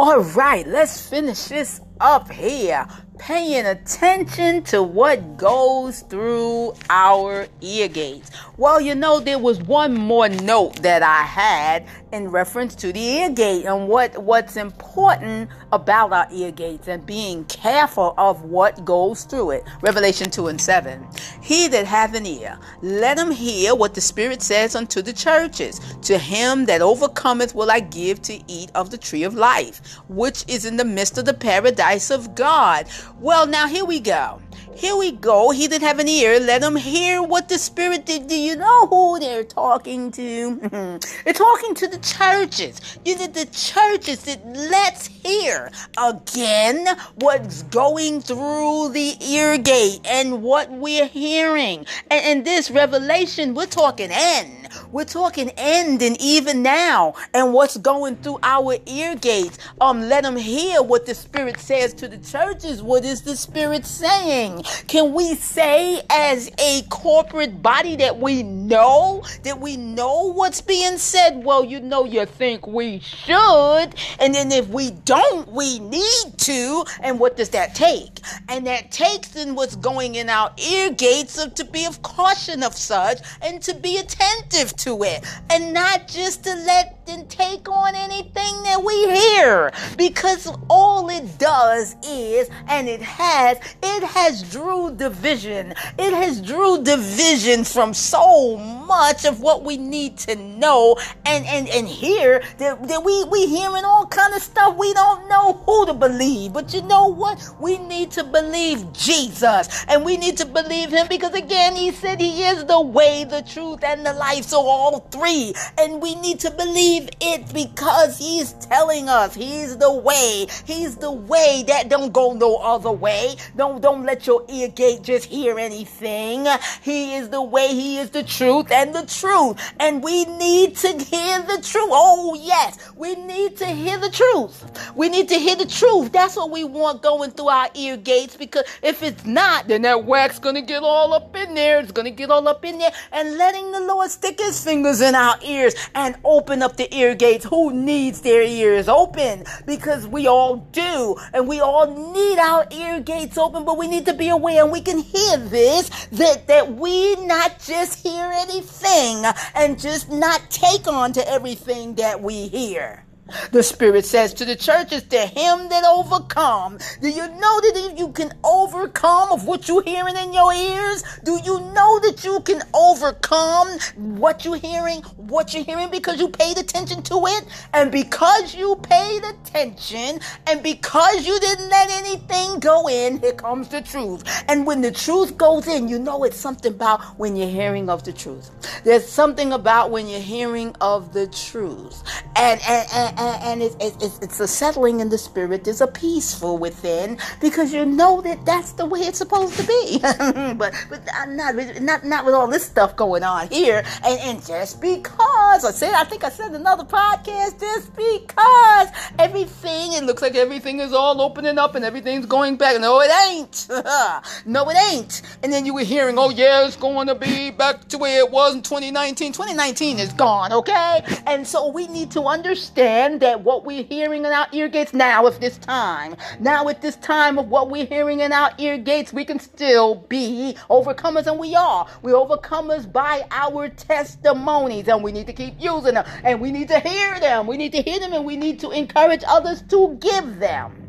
All 0.00 0.20
right, 0.20 0.64
let's 0.64 1.08
finish 1.08 1.46
this 1.46 1.80
up 2.00 2.30
here 2.30 2.86
paying 3.18 3.66
attention 3.66 4.62
to 4.62 4.80
what 4.80 5.36
goes 5.36 6.02
through 6.02 6.74
our 6.88 7.48
ear 7.60 7.88
gates. 7.88 8.30
Well, 8.56 8.80
you 8.80 8.94
know, 8.94 9.18
there 9.18 9.40
was 9.40 9.60
one 9.60 9.94
more 9.94 10.28
note 10.28 10.76
that 10.82 11.02
I 11.02 11.22
had 11.22 11.88
in 12.12 12.28
reference 12.28 12.74
to 12.76 12.92
the 12.92 13.00
ear 13.00 13.30
gate 13.30 13.64
and 13.64 13.88
what, 13.88 14.16
what's 14.18 14.56
important 14.56 15.50
about 15.72 16.12
our 16.12 16.26
ear 16.32 16.50
gates 16.50 16.88
and 16.88 17.04
being 17.04 17.44
careful 17.44 18.14
of 18.16 18.42
what 18.44 18.84
goes 18.84 19.24
through 19.24 19.50
it. 19.50 19.64
Revelation 19.82 20.30
2 20.30 20.48
and 20.48 20.60
7. 20.60 21.06
He 21.42 21.68
that 21.68 21.86
hath 21.86 22.14
an 22.14 22.26
ear, 22.26 22.58
let 22.82 23.18
him 23.18 23.30
hear 23.30 23.74
what 23.74 23.94
the 23.94 24.00
Spirit 24.00 24.42
says 24.42 24.74
unto 24.74 25.02
the 25.02 25.12
churches. 25.12 25.80
To 26.02 26.18
him 26.18 26.66
that 26.66 26.80
overcometh 26.80 27.54
will 27.54 27.70
I 27.70 27.80
give 27.80 28.22
to 28.22 28.40
eat 28.46 28.70
of 28.74 28.90
the 28.90 28.98
tree 28.98 29.24
of 29.24 29.34
life, 29.34 29.98
which 30.08 30.44
is 30.48 30.64
in 30.64 30.76
the 30.76 30.84
midst 30.84 31.18
of 31.18 31.24
the 31.24 31.34
paradise 31.34 32.10
of 32.10 32.34
God. 32.34 32.86
Well, 33.20 33.46
now 33.46 33.66
here 33.68 33.84
we 33.84 34.00
go. 34.00 34.40
Here 34.78 34.94
we 34.94 35.10
go. 35.10 35.50
He 35.50 35.66
that 35.66 35.80
have 35.80 35.98
an 35.98 36.06
ear, 36.06 36.38
let 36.38 36.62
him 36.62 36.76
hear 36.76 37.20
what 37.20 37.48
the 37.48 37.58
Spirit 37.58 38.06
did. 38.06 38.28
Do 38.28 38.38
you 38.38 38.54
know 38.54 38.86
who 38.86 39.18
they're 39.18 39.42
talking 39.42 40.12
to? 40.12 40.54
they're 41.24 41.34
talking 41.34 41.74
to 41.74 41.88
the 41.88 41.98
churches. 41.98 42.80
You 43.04 43.16
did 43.16 43.34
the 43.34 43.46
churches 43.46 44.22
that 44.26 44.46
let's 44.46 45.08
hear 45.08 45.72
again 45.98 46.86
what's 47.16 47.64
going 47.64 48.20
through 48.20 48.90
the 48.90 49.16
ear 49.20 49.58
gate 49.58 50.00
and 50.04 50.44
what 50.44 50.70
we're 50.70 51.08
hearing. 51.08 51.84
And 52.08 52.38
in 52.38 52.44
this 52.44 52.70
revelation, 52.70 53.54
we're 53.54 53.66
talking 53.66 54.10
end. 54.12 54.67
We're 54.92 55.04
talking 55.04 55.50
end 55.56 56.02
and 56.02 56.20
even 56.20 56.62
now 56.62 57.14
and 57.34 57.52
what's 57.52 57.76
going 57.76 58.16
through 58.16 58.38
our 58.42 58.76
ear 58.86 59.16
gates. 59.16 59.58
Um, 59.80 60.02
let 60.02 60.24
them 60.24 60.36
hear 60.36 60.82
what 60.82 61.06
the 61.06 61.14
Spirit 61.14 61.58
says 61.58 61.94
to 61.94 62.08
the 62.08 62.18
churches. 62.18 62.82
What 62.82 63.04
is 63.04 63.22
the 63.22 63.36
Spirit 63.36 63.86
saying? 63.86 64.62
Can 64.86 65.12
we 65.14 65.34
say 65.34 66.02
as 66.10 66.50
a 66.58 66.82
corporate 66.90 67.62
body 67.62 67.96
that 67.96 68.18
we 68.18 68.42
know 68.42 69.22
that 69.44 69.60
we 69.60 69.76
know 69.76 70.32
what's 70.32 70.60
being 70.60 70.98
said? 70.98 71.44
Well, 71.44 71.64
you 71.64 71.80
know 71.80 72.04
you 72.04 72.26
think 72.26 72.66
we 72.66 73.00
should. 73.00 73.94
And 74.18 74.34
then 74.34 74.50
if 74.52 74.68
we 74.68 74.90
don't, 74.90 75.50
we 75.50 75.78
need 75.78 76.38
to. 76.38 76.84
And 77.00 77.20
what 77.20 77.36
does 77.36 77.50
that 77.50 77.74
take? 77.74 78.20
And 78.48 78.66
that 78.66 78.90
takes 78.90 79.36
in 79.36 79.54
what's 79.54 79.76
going 79.76 80.16
in 80.16 80.28
our 80.28 80.52
ear 80.58 80.90
gates 80.90 81.38
of 81.38 81.54
to 81.54 81.64
be 81.64 81.84
of 81.84 82.02
caution 82.02 82.62
of 82.62 82.76
such 82.76 83.18
and 83.42 83.62
to 83.62 83.74
be 83.74 83.98
attentive 83.98 84.57
to 84.66 85.02
it 85.04 85.24
and 85.50 85.72
not 85.72 86.08
just 86.08 86.44
to 86.44 86.54
let 86.54 86.98
and 87.08 87.28
take 87.30 87.68
on 87.68 87.94
anything 87.94 88.62
that 88.64 88.82
we 88.84 88.94
hear 89.10 89.72
because 89.96 90.52
all 90.68 91.08
it 91.08 91.38
does 91.38 91.96
is 92.06 92.50
and 92.68 92.88
it 92.88 93.00
has 93.00 93.58
it 93.82 94.02
has 94.02 94.42
drew 94.50 94.94
division. 94.94 95.74
It 95.98 96.12
has 96.12 96.40
drew 96.40 96.82
division 96.82 97.64
from 97.64 97.94
so 97.94 98.56
much 98.56 99.24
of 99.24 99.40
what 99.40 99.64
we 99.64 99.76
need 99.76 100.18
to 100.18 100.36
know 100.36 100.96
and 101.24 101.46
and 101.46 101.68
and 101.68 101.88
hear 101.88 102.42
that, 102.58 102.86
that 102.88 103.04
we 103.04 103.24
we 103.24 103.46
hearing 103.46 103.84
all 103.84 104.06
kind 104.06 104.34
of 104.34 104.42
stuff 104.42 104.76
we 104.76 104.92
don't 104.92 105.28
know 105.28 105.54
who 105.64 105.86
to 105.86 105.94
believe. 105.94 106.52
But 106.52 106.74
you 106.74 106.82
know 106.82 107.08
what? 107.08 107.42
We 107.58 107.78
need 107.78 108.10
to 108.12 108.24
believe 108.24 108.92
jesus 108.92 109.84
and 109.88 110.04
we 110.04 110.16
need 110.16 110.36
to 110.36 110.46
believe 110.46 110.90
him 110.90 111.06
because 111.08 111.34
again 111.34 111.74
he 111.74 111.90
said 111.90 112.20
he 112.20 112.44
is 112.44 112.64
the 112.64 112.80
way 112.80 113.24
the 113.24 113.42
truth 113.42 113.82
and 113.82 114.04
the 114.04 114.12
life 114.12 114.44
so 114.48 114.66
all 114.66 115.00
three. 115.10 115.54
And 115.78 116.00
we 116.00 116.14
need 116.16 116.40
to 116.40 116.50
believe 116.50 117.08
it 117.20 117.52
because 117.52 118.18
He's 118.18 118.52
telling 118.54 119.08
us 119.08 119.34
He's 119.34 119.76
the 119.76 119.92
way. 119.92 120.46
He's 120.64 120.96
the 120.96 121.12
way 121.12 121.64
that 121.66 121.88
don't 121.88 122.12
go 122.12 122.32
no 122.32 122.56
other 122.56 122.90
way. 122.92 123.36
Don't 123.56 123.80
don't 123.80 124.04
let 124.04 124.26
your 124.26 124.44
ear 124.48 124.68
gate 124.68 125.02
just 125.02 125.26
hear 125.26 125.58
anything. 125.58 126.46
He 126.82 127.14
is 127.14 127.28
the 127.28 127.42
way, 127.42 127.68
He 127.68 127.98
is 127.98 128.10
the 128.10 128.22
truth 128.22 128.70
and 128.70 128.94
the 128.94 129.06
truth. 129.06 129.58
And 129.78 130.02
we 130.02 130.24
need 130.24 130.76
to 130.76 130.88
hear 130.88 131.42
the 131.42 131.60
truth. 131.62 131.90
Oh 131.90 132.38
yes, 132.40 132.78
we 132.96 133.14
need 133.16 133.56
to 133.58 133.66
hear 133.66 133.98
the 133.98 134.10
truth. 134.10 134.92
We 134.96 135.08
need 135.08 135.28
to 135.28 135.34
hear 135.36 135.56
the 135.56 135.66
truth. 135.66 136.12
That's 136.12 136.36
what 136.36 136.50
we 136.50 136.64
want 136.64 137.02
going 137.02 137.32
through 137.32 137.48
our 137.48 137.68
ear 137.74 137.96
gates 137.96 138.36
because 138.36 138.64
if 138.82 139.02
it's 139.02 139.24
not, 139.26 139.68
then 139.68 139.82
that 139.82 140.04
wax 140.04 140.38
gonna 140.38 140.62
get 140.62 140.82
all 140.82 141.12
up 141.12 141.36
in 141.36 141.54
there. 141.54 141.80
It's 141.80 141.92
gonna 141.92 142.10
get 142.10 142.30
all 142.30 142.46
up 142.48 142.64
in 142.64 142.78
there 142.78 142.92
and 143.12 143.36
letting 143.36 143.72
the 143.72 143.80
Lord 143.80 144.10
stick 144.10 144.37
his 144.38 144.62
fingers 144.62 145.00
in 145.00 145.14
our 145.14 145.36
ears 145.42 145.74
and 145.94 146.16
open 146.24 146.62
up 146.62 146.76
the 146.76 146.92
ear 146.94 147.14
gates. 147.14 147.44
Who 147.44 147.72
needs 147.72 148.20
their 148.20 148.42
ears 148.42 148.88
open? 148.88 149.44
Because 149.66 150.06
we 150.06 150.26
all 150.26 150.56
do. 150.72 151.16
And 151.32 151.48
we 151.48 151.60
all 151.60 152.12
need 152.12 152.38
our 152.38 152.66
ear 152.70 153.00
gates 153.00 153.38
open, 153.38 153.64
but 153.64 153.78
we 153.78 153.88
need 153.88 154.06
to 154.06 154.14
be 154.14 154.28
aware 154.28 154.62
and 154.62 154.72
we 154.72 154.80
can 154.80 154.98
hear 154.98 155.36
this 155.36 155.88
that, 156.08 156.46
that 156.46 156.74
we 156.74 157.16
not 157.26 157.58
just 157.58 158.02
hear 158.06 158.30
anything 158.32 159.24
and 159.54 159.78
just 159.78 160.10
not 160.10 160.50
take 160.50 160.86
on 160.86 161.12
to 161.12 161.28
everything 161.28 161.94
that 161.96 162.20
we 162.20 162.48
hear. 162.48 163.04
The 163.52 163.62
Spirit 163.62 164.04
says 164.04 164.32
to 164.34 164.44
the 164.44 164.56
churches, 164.56 165.02
to 165.04 165.18
him 165.18 165.68
that 165.68 165.84
overcome. 165.84 166.78
Do 167.00 167.08
you 167.08 167.26
know 167.28 167.60
that 167.60 167.72
if 167.90 167.98
you 167.98 168.08
can 168.12 168.32
overcome 168.44 169.32
of 169.32 169.46
what 169.46 169.68
you're 169.68 169.82
hearing 169.82 170.16
in 170.16 170.32
your 170.32 170.52
ears? 170.52 171.02
Do 171.24 171.38
you 171.44 171.60
know 171.72 172.00
that 172.00 172.24
you 172.24 172.40
can 172.40 172.62
overcome 172.74 173.78
what 173.96 174.44
you're 174.44 174.56
hearing, 174.56 175.02
what 175.16 175.52
you're 175.52 175.64
hearing 175.64 175.90
because 175.90 176.20
you 176.20 176.28
paid 176.28 176.58
attention 176.58 177.02
to 177.04 177.26
it? 177.26 177.44
And 177.72 177.92
because 177.92 178.54
you 178.54 178.76
paid 178.76 179.22
attention 179.24 180.20
and 180.46 180.62
because 180.62 181.26
you 181.26 181.38
didn't 181.40 181.68
let 181.68 181.90
anything 181.90 182.60
go 182.60 182.88
in, 182.88 183.20
here 183.20 183.32
comes 183.32 183.68
the 183.68 183.82
truth. 183.82 184.24
And 184.48 184.66
when 184.66 184.80
the 184.80 184.92
truth 184.92 185.36
goes 185.36 185.66
in, 185.68 185.88
you 185.88 185.98
know 185.98 186.24
it's 186.24 186.36
something 186.36 186.72
about 186.72 187.00
when 187.18 187.36
you're 187.36 187.48
hearing 187.48 187.90
of 187.90 188.04
the 188.04 188.12
truth. 188.12 188.50
There's 188.84 189.06
something 189.06 189.52
about 189.52 189.90
when 189.90 190.08
you're 190.08 190.20
hearing 190.20 190.74
of 190.80 191.12
the 191.12 191.26
truth. 191.26 192.02
And, 192.36 192.60
and, 192.66 192.88
and 192.92 193.17
and, 193.18 193.62
it's, 193.62 193.76
it's, 193.80 194.18
it's 194.20 194.40
a 194.40 194.48
settling 194.48 195.00
in 195.00 195.08
the 195.08 195.18
spirit. 195.18 195.64
There's 195.64 195.80
a 195.80 195.86
peaceful 195.86 196.58
within 196.58 197.18
because 197.40 197.72
you 197.72 197.84
know 197.84 198.20
that 198.22 198.44
that's 198.44 198.72
the 198.72 198.86
way 198.86 199.00
it's 199.00 199.18
supposed 199.18 199.54
to 199.58 199.66
be. 199.66 199.98
but 200.58 200.74
but 200.88 201.00
not 201.28 201.54
not 201.80 202.04
not 202.04 202.24
with 202.24 202.34
all 202.34 202.46
this 202.46 202.64
stuff 202.64 202.96
going 202.96 203.24
on 203.24 203.48
here. 203.48 203.84
And 204.04 204.20
and 204.20 204.46
just 204.46 204.80
because 204.80 205.64
I 205.64 205.70
said, 205.70 205.94
I 205.94 206.04
think 206.04 206.24
I 206.24 206.28
said 206.28 206.52
another 206.52 206.84
podcast, 206.84 207.60
just 207.60 207.94
because 207.96 208.88
everything 209.18 209.92
it 209.94 210.04
looks 210.04 210.22
like 210.22 210.34
everything 210.34 210.80
is 210.80 210.92
all 210.92 211.20
opening 211.20 211.58
up 211.58 211.74
and 211.74 211.84
everything's 211.84 212.26
going 212.26 212.56
back. 212.56 212.80
No, 212.80 213.00
it 213.00 213.10
ain't. 213.28 213.68
no, 214.46 214.68
it 214.70 214.76
ain't. 214.92 215.22
And 215.42 215.52
then 215.52 215.66
you 215.66 215.74
were 215.74 215.84
hearing, 215.84 216.18
oh 216.18 216.30
yeah, 216.30 216.66
it's 216.66 216.76
going 216.76 217.08
to 217.08 217.14
be 217.14 217.50
back 217.50 217.88
to 217.88 217.98
where 217.98 218.20
it 218.20 218.30
was 218.30 218.54
in 218.54 218.62
2019. 218.62 219.32
2019 219.32 219.98
is 219.98 220.12
gone, 220.12 220.52
okay? 220.52 221.02
And 221.26 221.46
so 221.46 221.68
we 221.68 221.86
need 221.88 222.10
to 222.12 222.22
understand 222.22 223.07
that 223.16 223.42
what 223.42 223.64
we're 223.64 223.82
hearing 223.82 224.24
in 224.24 224.32
our 224.32 224.46
ear 224.52 224.68
gates 224.68 224.92
now 224.92 225.26
at 225.26 225.40
this 225.40 225.58
time, 225.58 226.16
now 226.40 226.68
at 226.68 226.82
this 226.82 226.96
time 226.96 227.38
of 227.38 227.48
what 227.48 227.70
we're 227.70 227.86
hearing 227.86 228.20
in 228.20 228.32
our 228.32 228.50
ear 228.58 228.78
gates, 228.78 229.12
we 229.12 229.24
can 229.24 229.38
still 229.38 229.94
be 230.08 230.56
overcomers, 230.70 231.26
and 231.26 231.38
we 231.38 231.54
are. 231.54 231.86
We're 232.02 232.14
overcomers 232.14 232.90
by 232.90 233.26
our 233.30 233.68
testimonies, 233.68 234.88
and 234.88 235.02
we 235.02 235.12
need 235.12 235.26
to 235.26 235.32
keep 235.32 235.54
using 235.58 235.94
them, 235.94 236.04
and 236.24 236.40
we 236.40 236.52
need 236.52 236.68
to 236.68 236.80
hear 236.80 237.18
them. 237.20 237.46
We 237.46 237.56
need 237.56 237.72
to 237.72 237.82
hear 237.82 237.98
them, 237.98 238.12
and 238.12 238.24
we 238.24 238.36
need 238.36 238.60
to 238.60 238.70
encourage 238.70 239.24
others 239.26 239.62
to 239.70 239.96
give 240.00 240.38
them. 240.38 240.87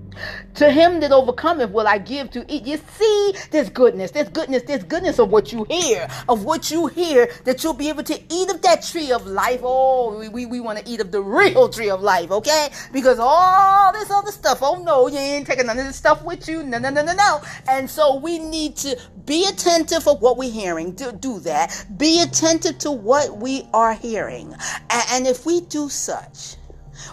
To 0.55 0.71
him 0.71 0.99
that 0.99 1.12
overcometh 1.12 1.71
will 1.71 1.88
I 1.88 1.97
give 1.97 2.32
to 2.32 2.45
eat. 2.47 2.65
You 2.65 2.77
see, 2.77 3.34
this 3.51 3.69
goodness, 3.69 4.12
this 4.12 4.29
goodness, 4.29 4.63
this 4.63 4.84
goodness 4.84 5.19
of 5.19 5.29
what 5.29 5.53
you 5.53 5.65
hear, 5.69 6.08
of 6.27 6.43
what 6.43 6.71
you 6.71 6.88
hear, 6.88 7.29
that 7.45 7.63
you'll 7.63 7.73
be 7.73 7.89
able 7.89 8.03
to 8.03 8.19
eat 8.29 8.49
of 8.49 8.62
that 8.63 8.84
tree 8.84 9.12
of 9.12 9.25
life. 9.25 9.62
Oh, 9.63 10.19
we, 10.19 10.29
we, 10.29 10.45
we 10.45 10.60
want 10.60 10.79
to 10.79 10.89
eat 10.89 10.99
of 10.99 11.12
the 11.12 11.21
real 11.21 11.69
tree 11.69 11.89
of 11.89 12.01
life, 12.01 12.32
okay? 12.32 12.69
Because 12.91 13.19
all 13.19 13.93
this 13.93 14.12
other 14.12 14.32
stuff, 14.32 14.60
oh 14.62 14.82
no, 14.84 15.08
you 15.08 15.17
ain't 15.17 15.47
taking 15.47 15.67
none 15.67 15.79
of 15.79 15.86
this 15.86 15.95
stuff 15.95 16.23
with 16.23 16.47
you. 16.47 16.63
No, 16.63 16.77
no, 16.77 16.89
no, 16.89 17.03
no, 17.03 17.13
no. 17.13 17.41
And 17.69 17.89
so 17.89 18.17
we 18.17 18.39
need 18.39 18.75
to 18.77 18.99
be 19.25 19.47
attentive 19.47 20.08
of 20.08 20.21
what 20.21 20.38
we're 20.38 20.51
hearing. 20.51 20.93
Do, 20.93 21.12
do 21.12 21.39
that. 21.41 21.86
Be 21.97 22.21
attentive 22.21 22.77
to 22.79 22.91
what 22.91 23.38
we 23.38 23.67
are 23.73 23.93
hearing. 23.93 24.53
and, 24.89 25.03
and 25.12 25.27
if 25.27 25.45
we 25.45 25.62
do 25.62 25.89
such, 25.89 26.55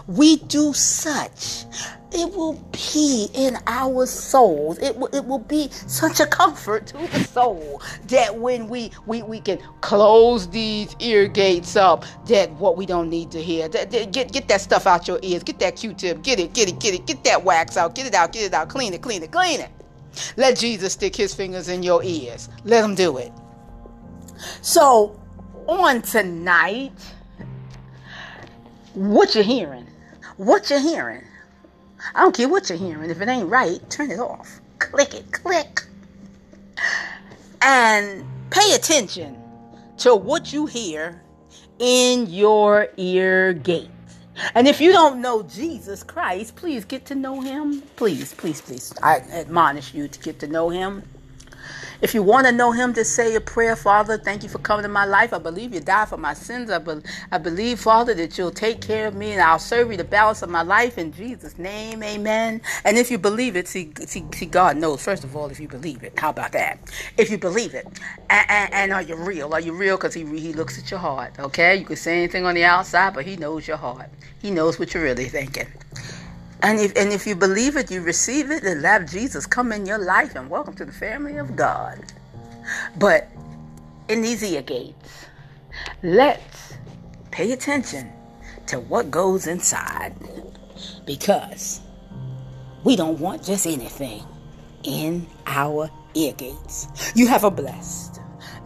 we 0.07 0.37
do 0.37 0.73
such, 0.73 1.65
it 2.11 2.33
will 2.35 2.53
be 2.71 3.27
in 3.33 3.57
our 3.67 4.05
souls. 4.05 4.79
It 4.79 4.95
will, 4.95 5.13
it 5.13 5.25
will 5.25 5.39
be 5.39 5.69
such 5.69 6.19
a 6.19 6.25
comfort 6.25 6.87
to 6.87 6.97
the 6.97 7.23
soul 7.25 7.81
that 8.07 8.35
when 8.35 8.67
we, 8.67 8.91
we, 9.05 9.23
we 9.23 9.41
can 9.41 9.59
close 9.81 10.47
these 10.49 10.95
ear 10.99 11.27
gates 11.27 11.75
up, 11.75 12.05
that 12.27 12.49
what 12.53 12.77
we 12.77 12.85
don't 12.85 13.09
need 13.09 13.31
to 13.31 13.41
hear, 13.41 13.67
that, 13.69 13.91
that, 13.91 14.11
get, 14.13 14.31
get 14.31 14.47
that 14.47 14.61
stuff 14.61 14.87
out 14.87 15.07
your 15.07 15.19
ears, 15.21 15.43
get 15.43 15.59
that 15.59 15.75
Q-tip, 15.75 16.21
get 16.23 16.39
it, 16.39 16.53
get 16.53 16.69
it, 16.69 16.79
get 16.79 16.93
it, 16.93 17.05
get 17.05 17.23
that 17.25 17.43
wax 17.43 17.75
out, 17.77 17.93
get 17.95 18.05
it 18.07 18.13
out, 18.13 18.31
get 18.31 18.43
it 18.43 18.53
out, 18.53 18.69
clean 18.69 18.93
it, 18.93 19.01
clean 19.01 19.21
it, 19.21 19.31
clean 19.31 19.59
it. 19.59 19.69
Let 20.37 20.57
Jesus 20.57 20.93
stick 20.93 21.15
his 21.15 21.33
fingers 21.33 21.67
in 21.69 21.83
your 21.83 22.03
ears. 22.03 22.49
Let 22.63 22.83
him 22.83 22.95
do 22.95 23.17
it. 23.17 23.31
So, 24.61 25.19
on 25.67 26.01
tonight, 26.01 26.93
what 28.97 29.35
you're 29.35 29.43
hearing? 29.43 29.85
What 30.37 30.71
you're 30.71 30.79
hearing? 30.79 31.23
I 32.15 32.21
don't 32.21 32.35
care 32.35 32.49
what 32.49 32.69
you're 32.69 32.79
hearing. 32.79 33.11
If 33.11 33.21
it 33.21 33.27
ain't 33.27 33.47
right, 33.47 33.79
turn 33.91 34.09
it 34.09 34.19
off. 34.19 34.59
Click 34.79 35.13
it, 35.13 35.31
click. 35.31 35.81
And 37.61 38.25
pay 38.49 38.73
attention 38.73 39.37
to 39.97 40.15
what 40.15 40.51
you 40.51 40.65
hear 40.65 41.21
in 41.77 42.25
your 42.27 42.89
ear 42.97 43.53
gate. 43.53 43.89
And 44.55 44.67
if 44.67 44.81
you 44.81 44.91
don't 44.91 45.21
know 45.21 45.43
Jesus 45.43 46.01
Christ, 46.01 46.55
please 46.55 46.83
get 46.83 47.05
to 47.07 47.15
know 47.15 47.41
him. 47.41 47.81
Please, 47.95 48.33
please, 48.33 48.61
please. 48.61 48.93
I 49.03 49.19
admonish 49.31 49.93
you 49.93 50.07
to 50.07 50.19
get 50.19 50.39
to 50.39 50.47
know 50.47 50.69
him. 50.69 51.03
If 52.01 52.13
you 52.13 52.21
want 52.21 52.47
to 52.47 52.51
know 52.51 52.71
him, 52.71 52.93
to 52.93 53.03
say 53.03 53.35
a 53.35 53.41
prayer, 53.41 53.75
Father, 53.75 54.17
thank 54.17 54.43
you 54.43 54.49
for 54.49 54.59
coming 54.59 54.83
to 54.83 54.89
my 54.89 55.05
life. 55.05 55.33
I 55.33 55.39
believe 55.39 55.73
you 55.73 55.79
died 55.79 56.09
for 56.09 56.17
my 56.17 56.33
sins. 56.33 56.69
I, 56.69 56.77
be- 56.77 57.01
I 57.31 57.37
believe, 57.37 57.79
Father, 57.79 58.13
that 58.15 58.37
you'll 58.37 58.51
take 58.51 58.81
care 58.81 59.07
of 59.07 59.15
me 59.15 59.33
and 59.33 59.41
I'll 59.41 59.59
serve 59.59 59.91
you 59.91 59.97
the 59.97 60.03
balance 60.03 60.41
of 60.41 60.49
my 60.49 60.61
life 60.61 60.97
in 60.97 61.11
Jesus' 61.11 61.57
name. 61.57 62.03
Amen. 62.03 62.61
And 62.85 62.97
if 62.97 63.11
you 63.11 63.17
believe 63.17 63.55
it, 63.55 63.67
see, 63.67 63.91
see, 64.05 64.23
see 64.33 64.45
God 64.45 64.77
knows, 64.77 65.03
first 65.03 65.23
of 65.23 65.35
all, 65.35 65.49
if 65.49 65.59
you 65.59 65.67
believe 65.67 66.03
it. 66.03 66.17
How 66.17 66.29
about 66.29 66.51
that? 66.53 66.79
If 67.17 67.29
you 67.29 67.37
believe 67.37 67.73
it. 67.73 67.87
And, 68.29 68.49
and, 68.49 68.73
and 68.73 68.93
are 68.93 69.01
you 69.01 69.15
real? 69.15 69.53
Are 69.53 69.59
you 69.59 69.73
real? 69.73 69.97
Because 69.97 70.13
he, 70.13 70.23
he 70.39 70.53
looks 70.53 70.77
at 70.77 70.89
your 70.91 70.99
heart, 70.99 71.33
okay? 71.39 71.75
You 71.75 71.85
can 71.85 71.95
say 71.95 72.17
anything 72.17 72.45
on 72.45 72.55
the 72.55 72.63
outside, 72.63 73.13
but 73.13 73.25
he 73.25 73.37
knows 73.37 73.67
your 73.67 73.77
heart. 73.77 74.09
He 74.39 74.51
knows 74.51 74.79
what 74.79 74.93
you're 74.93 75.03
really 75.03 75.25
thinking. 75.25 75.67
And 76.63 76.79
if, 76.79 76.95
and 76.97 77.11
if 77.11 77.27
you 77.27 77.35
believe 77.35 77.77
it, 77.77 77.91
you 77.91 78.01
receive 78.01 78.51
it, 78.51 78.63
and 78.63 78.81
let 78.81 79.07
Jesus 79.07 79.45
come 79.45 79.71
in 79.71 79.85
your 79.85 79.99
life 79.99 80.35
and 80.35 80.49
welcome 80.49 80.73
to 80.75 80.85
the 80.85 80.91
family 80.91 81.37
of 81.37 81.55
God. 81.55 81.99
But 82.97 83.29
in 84.09 84.21
these 84.21 84.43
ear 84.43 84.61
gates, 84.63 85.25
let's 86.03 86.73
pay 87.31 87.51
attention 87.51 88.11
to 88.67 88.79
what 88.79 89.11
goes 89.11 89.47
inside 89.47 90.15
because 91.05 91.81
we 92.83 92.95
don't 92.95 93.19
want 93.19 93.43
just 93.43 93.67
anything 93.67 94.23
in 94.83 95.27
our 95.45 95.89
ear 96.15 96.33
gates. 96.33 96.87
You 97.15 97.27
have 97.27 97.43
a 97.43 97.51
blessed 97.51 98.16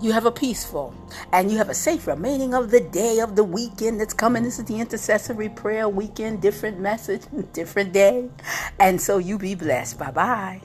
you 0.01 0.11
have 0.11 0.25
a 0.25 0.31
peaceful 0.31 0.93
and 1.31 1.51
you 1.51 1.57
have 1.57 1.69
a 1.69 1.73
safe 1.73 2.07
remaining 2.07 2.53
of 2.53 2.71
the 2.71 2.79
day 2.79 3.19
of 3.19 3.35
the 3.35 3.43
weekend 3.43 3.99
that's 3.99 4.13
coming. 4.13 4.43
This 4.43 4.59
is 4.59 4.65
the 4.65 4.79
intercessory 4.79 5.49
prayer 5.49 5.87
weekend, 5.87 6.41
different 6.41 6.79
message, 6.79 7.21
different 7.53 7.93
day. 7.93 8.29
And 8.79 8.99
so 8.99 9.17
you 9.17 9.37
be 9.37 9.55
blessed. 9.55 9.99
Bye 9.99 10.11
bye. 10.11 10.61